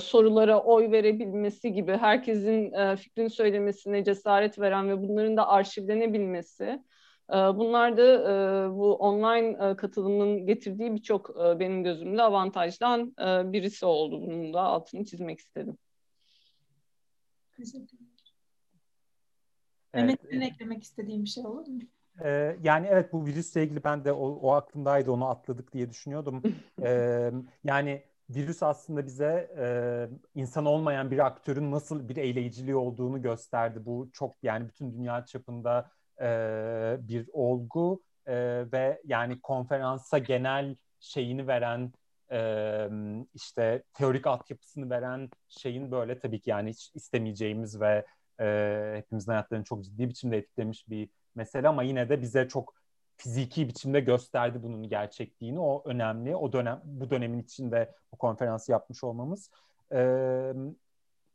[0.00, 6.82] sorulara oy verebilmesi gibi herkesin fikrini söylemesine cesaret veren ve bunların da arşivlenebilmesi
[7.32, 13.14] bunlar da e, bu online e, katılımın getirdiği birçok e, benim gözümde avantajdan
[13.52, 14.22] birisi oldu.
[14.22, 15.78] Bunun da altını çizmek istedim.
[17.56, 17.98] Teşekkür
[19.94, 20.06] Evet.
[20.06, 21.80] Mehmet'in eklemek istediğim bir şey olur mu?
[22.24, 26.42] Ee, yani evet bu virüsle ilgili ben de o, o aklımdaydı onu atladık diye düşünüyordum.
[26.82, 27.32] ee,
[27.64, 29.64] yani virüs aslında bize e,
[30.34, 33.86] insan olmayan bir aktörün nasıl bir eğleyiciliği olduğunu gösterdi.
[33.86, 35.90] Bu çok yani bütün dünya çapında
[36.20, 38.34] e, bir olgu e,
[38.72, 41.92] ve yani konferansa genel şeyini veren
[42.32, 42.88] e,
[43.34, 48.06] işte teorik altyapısını veren şeyin böyle tabii ki yani hiç istemeyeceğimiz ve
[48.40, 52.74] e, hepimizin hayatlarını çok ciddi biçimde etkilemiş bir mesele ama yine de bize çok
[53.16, 55.60] fiziki biçimde gösterdi bunun gerçekliğini.
[55.60, 56.36] O önemli.
[56.36, 59.50] O dönem bu dönemin içinde bu konferansı yapmış olmamız.
[59.92, 60.52] Ee,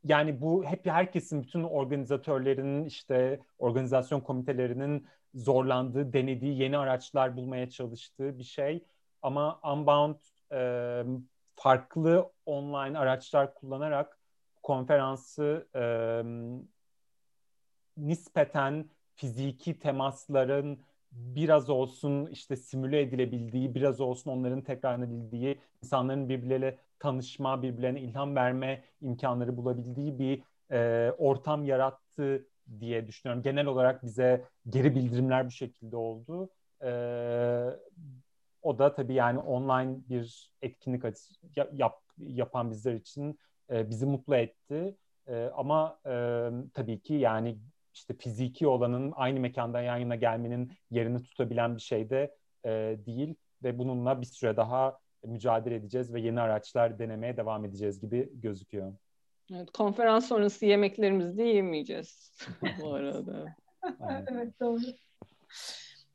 [0.09, 8.39] yani bu hep herkesin, bütün organizatörlerin, işte organizasyon komitelerinin zorlandığı, denediği yeni araçlar bulmaya çalıştığı
[8.39, 8.83] bir şey.
[9.21, 10.15] Ama Unbound
[10.51, 11.03] e,
[11.55, 14.19] farklı online araçlar kullanarak
[14.63, 15.83] konferansı e,
[17.97, 20.79] nispeten fiziki temasların
[21.11, 28.83] biraz olsun işte simüle edilebildiği, biraz olsun onların tekrarlanabildiği, insanların birbirleriyle tanışma, birbirlerine ilham verme
[29.01, 32.47] imkanları bulabildiği bir e, ortam yarattı
[32.79, 33.43] diye düşünüyorum.
[33.43, 36.49] Genel olarak bize geri bildirimler bu şekilde oldu.
[36.83, 36.89] E,
[38.61, 41.03] o da tabii yani online bir etkinlik
[41.73, 43.39] yap, yapan bizler için
[43.71, 44.95] e, bizi mutlu etti.
[45.27, 46.11] E, ama e,
[46.73, 47.57] tabii ki yani
[47.93, 52.35] işte fiziki olanın aynı mekanda yan yana gelmenin yerini tutabilen bir şey de
[52.65, 52.69] e,
[53.05, 58.29] değil ve bununla bir süre daha mücadele edeceğiz ve yeni araçlar denemeye devam edeceğiz gibi
[58.33, 58.93] gözüküyor.
[59.53, 62.33] Evet, konferans sonrası yemeklerimizi de yemeyeceğiz
[62.81, 63.55] bu arada.
[64.31, 64.81] evet doğru.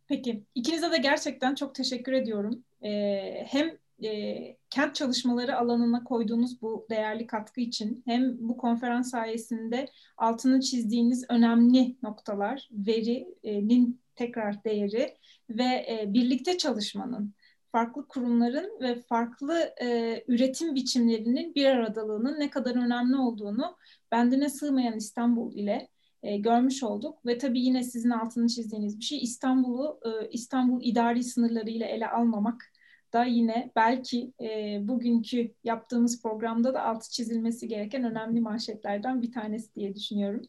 [0.08, 2.64] Peki ikinize de gerçekten çok teşekkür ediyorum.
[2.84, 9.88] Ee, hem e, kent çalışmaları alanına koyduğunuz bu değerli katkı için hem bu konferans sayesinde
[10.16, 15.16] altını çizdiğiniz önemli noktalar, verinin tekrar değeri
[15.50, 17.34] ve e, birlikte çalışmanın,
[17.72, 23.76] farklı kurumların ve farklı e, üretim biçimlerinin bir aradalığının ne kadar önemli olduğunu
[24.12, 25.88] bendine sığmayan İstanbul ile
[26.22, 31.24] e, görmüş olduk ve tabii yine sizin altını çizdiğiniz bir şey İstanbul'u e, İstanbul idari
[31.24, 32.72] sınırlarıyla ele almamak
[33.12, 39.74] da yine belki e, bugünkü yaptığımız programda da altı çizilmesi gereken önemli manşetlerden bir tanesi
[39.74, 40.42] diye düşünüyorum.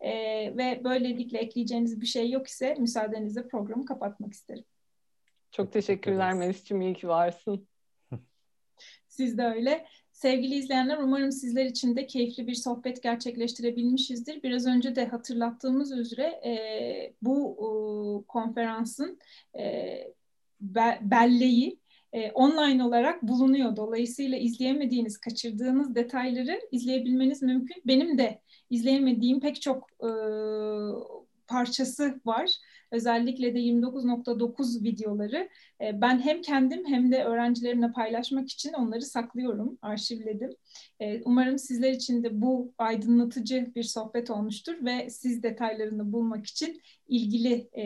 [0.00, 0.12] E,
[0.56, 4.64] ve böylelikle ekleyeceğiniz bir şey yok ise müsaadenizle programı kapatmak isterim.
[5.54, 6.82] Çok teşekkürler Melis'ciğim.
[6.82, 7.68] İyi ki varsın.
[9.08, 9.86] Siz de öyle.
[10.12, 14.42] Sevgili izleyenler umarım sizler için de keyifli bir sohbet gerçekleştirebilmişizdir.
[14.42, 16.54] Biraz önce de hatırlattığımız üzere e,
[17.22, 17.68] bu e,
[18.26, 19.18] konferansın
[19.58, 19.62] e,
[20.60, 21.78] be, belleği
[22.12, 23.76] e, online olarak bulunuyor.
[23.76, 27.82] Dolayısıyla izleyemediğiniz, kaçırdığınız detayları izleyebilmeniz mümkün.
[27.86, 28.40] Benim de
[28.70, 30.10] izleyemediğim pek çok e,
[31.46, 32.50] parçası var.
[32.94, 35.48] Özellikle de 29.9 videoları
[35.80, 40.50] e, ben hem kendim hem de öğrencilerimle paylaşmak için onları saklıyorum, arşivledim.
[41.00, 46.80] E, umarım sizler için de bu aydınlatıcı bir sohbet olmuştur ve siz detaylarını bulmak için
[47.08, 47.82] ilgili e,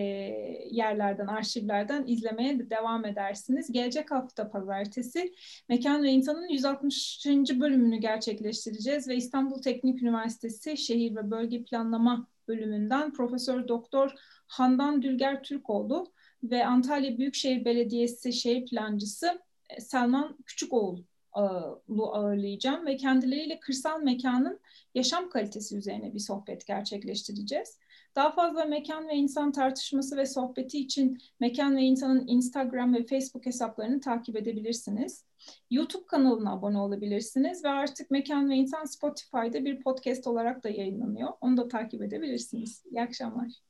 [0.71, 3.73] yerlerden, arşivlerden izlemeye de devam edersiniz.
[3.73, 5.33] Gelecek hafta pazartesi
[5.69, 7.27] Mekan ve İnsan'ın 160.
[7.61, 14.15] bölümünü gerçekleştireceğiz ve İstanbul Teknik Üniversitesi Şehir ve Bölge Planlama bölümünden Profesör Doktor
[14.49, 16.07] Handan Dülger Türkoğlu
[16.43, 24.61] ve Antalya Büyükşehir Belediyesi şehir plancısı e, Selman Küçükoğlu ağırlayacağım ve kendileriyle kırsal mekanın
[24.95, 27.79] yaşam kalitesi üzerine bir sohbet gerçekleştireceğiz.
[28.17, 33.47] Daha fazla mekan ve insan tartışması ve sohbeti için Mekan ve İnsan'ın Instagram ve Facebook
[33.47, 35.25] hesaplarını takip edebilirsiniz.
[35.71, 41.33] YouTube kanalına abone olabilirsiniz ve artık Mekan ve İnsan Spotify'da bir podcast olarak da yayınlanıyor.
[41.41, 42.85] Onu da takip edebilirsiniz.
[42.91, 43.68] İyi akşamlar.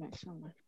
[0.00, 0.59] İyi akşamlar.